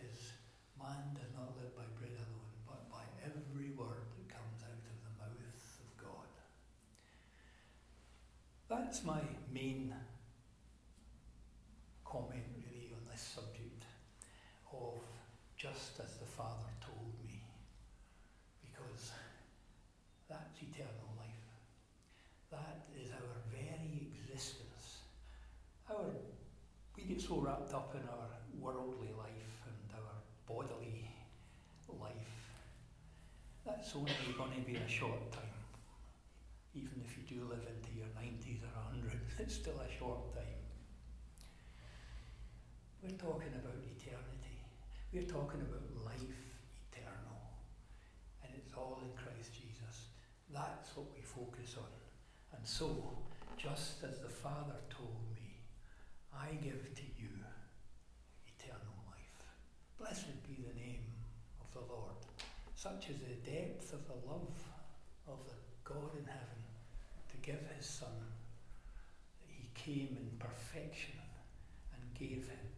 is 0.00 0.32
man 0.80 1.12
does 1.12 1.28
not 1.36 1.52
live 1.60 1.76
by 1.76 1.84
bread 2.00 2.16
alone, 2.16 2.56
but 2.64 2.88
by 2.88 3.04
every 3.20 3.76
word 3.76 4.08
that 4.16 4.32
comes 4.32 4.64
out 4.64 4.80
of 4.80 4.96
the 5.04 5.12
mouth 5.20 5.44
of 5.84 5.90
God. 6.00 6.32
That's 8.72 9.04
my 9.04 9.20
main 9.52 9.92
comment 12.08 12.48
really 12.56 12.88
on 12.96 13.04
this 13.12 13.20
subject 13.20 13.84
of 14.72 15.04
just 15.56 16.00
as 16.00 16.16
the 16.16 16.24
Father 16.24 16.70
told 16.80 17.12
me, 17.22 17.42
because 18.62 19.12
that's 20.28 20.56
eternal 20.62 21.12
life. 21.18 21.48
That 22.50 22.86
is 22.96 23.10
our 23.10 23.36
very 23.52 24.08
existence. 24.14 25.04
Our 25.90 26.06
we 26.96 27.04
get 27.04 27.20
so 27.20 27.40
wrapped 27.40 27.74
up 27.74 27.94
in 27.94 28.08
our 28.08 28.28
worldly 28.58 29.12
life 29.16 29.54
and 29.66 29.94
our 29.94 30.14
bodily 30.48 31.10
life. 32.00 32.50
That's 33.88 33.96
only 33.96 34.36
going 34.36 34.52
to 34.52 34.60
be 34.68 34.76
a 34.76 34.86
short 34.86 35.32
time. 35.32 35.56
Even 36.74 37.00
if 37.00 37.16
you 37.16 37.24
do 37.24 37.48
live 37.48 37.64
into 37.64 37.96
your 37.96 38.12
90s 38.20 38.60
or 38.60 38.92
100, 38.92 39.16
it's 39.38 39.54
still 39.54 39.80
a 39.80 39.88
short 39.88 40.28
time. 40.34 40.60
We're 43.00 43.16
talking 43.16 43.48
about 43.56 43.80
eternity. 43.80 44.60
We're 45.10 45.24
talking 45.24 45.64
about 45.64 45.88
life 46.04 46.36
eternal. 46.92 47.40
And 48.44 48.52
it's 48.60 48.76
all 48.76 49.00
in 49.00 49.08
Christ 49.16 49.56
Jesus. 49.56 50.12
That's 50.52 50.94
what 50.94 51.06
we 51.16 51.24
focus 51.24 51.80
on. 51.80 51.88
And 52.52 52.68
so, 52.68 52.92
just 53.56 54.04
as 54.04 54.18
the 54.18 54.28
Father 54.28 54.76
told 54.92 55.32
me, 55.32 55.64
I 56.28 56.60
give 56.60 56.92
to 56.92 57.08
you 57.16 57.32
eternal 58.52 59.00
life. 59.08 59.48
Blessed 59.96 60.44
be 60.44 60.60
the 60.60 60.76
name 60.76 61.08
of 61.64 61.72
the 61.72 61.90
Lord. 61.90 62.12
Such 62.78 63.10
is 63.10 63.16
the 63.18 63.50
depth 63.50 63.92
of 63.92 64.06
the 64.06 64.14
love 64.30 64.54
of 65.26 65.38
the 65.48 65.54
God 65.82 66.14
in 66.16 66.24
heaven 66.24 66.62
to 67.28 67.36
give 67.38 67.58
his 67.76 67.84
Son 67.84 68.08
that 69.40 69.50
he 69.50 69.68
came 69.74 70.16
in 70.16 70.30
perfection 70.38 71.18
and 71.92 72.14
gave 72.14 72.46
him 72.46 72.68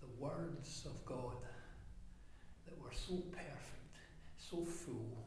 the 0.00 0.06
words 0.18 0.86
of 0.86 1.04
God 1.04 1.36
that 2.64 2.80
were 2.82 2.94
so 2.94 3.16
perfect, 3.30 3.98
so 4.38 4.64
full, 4.64 5.19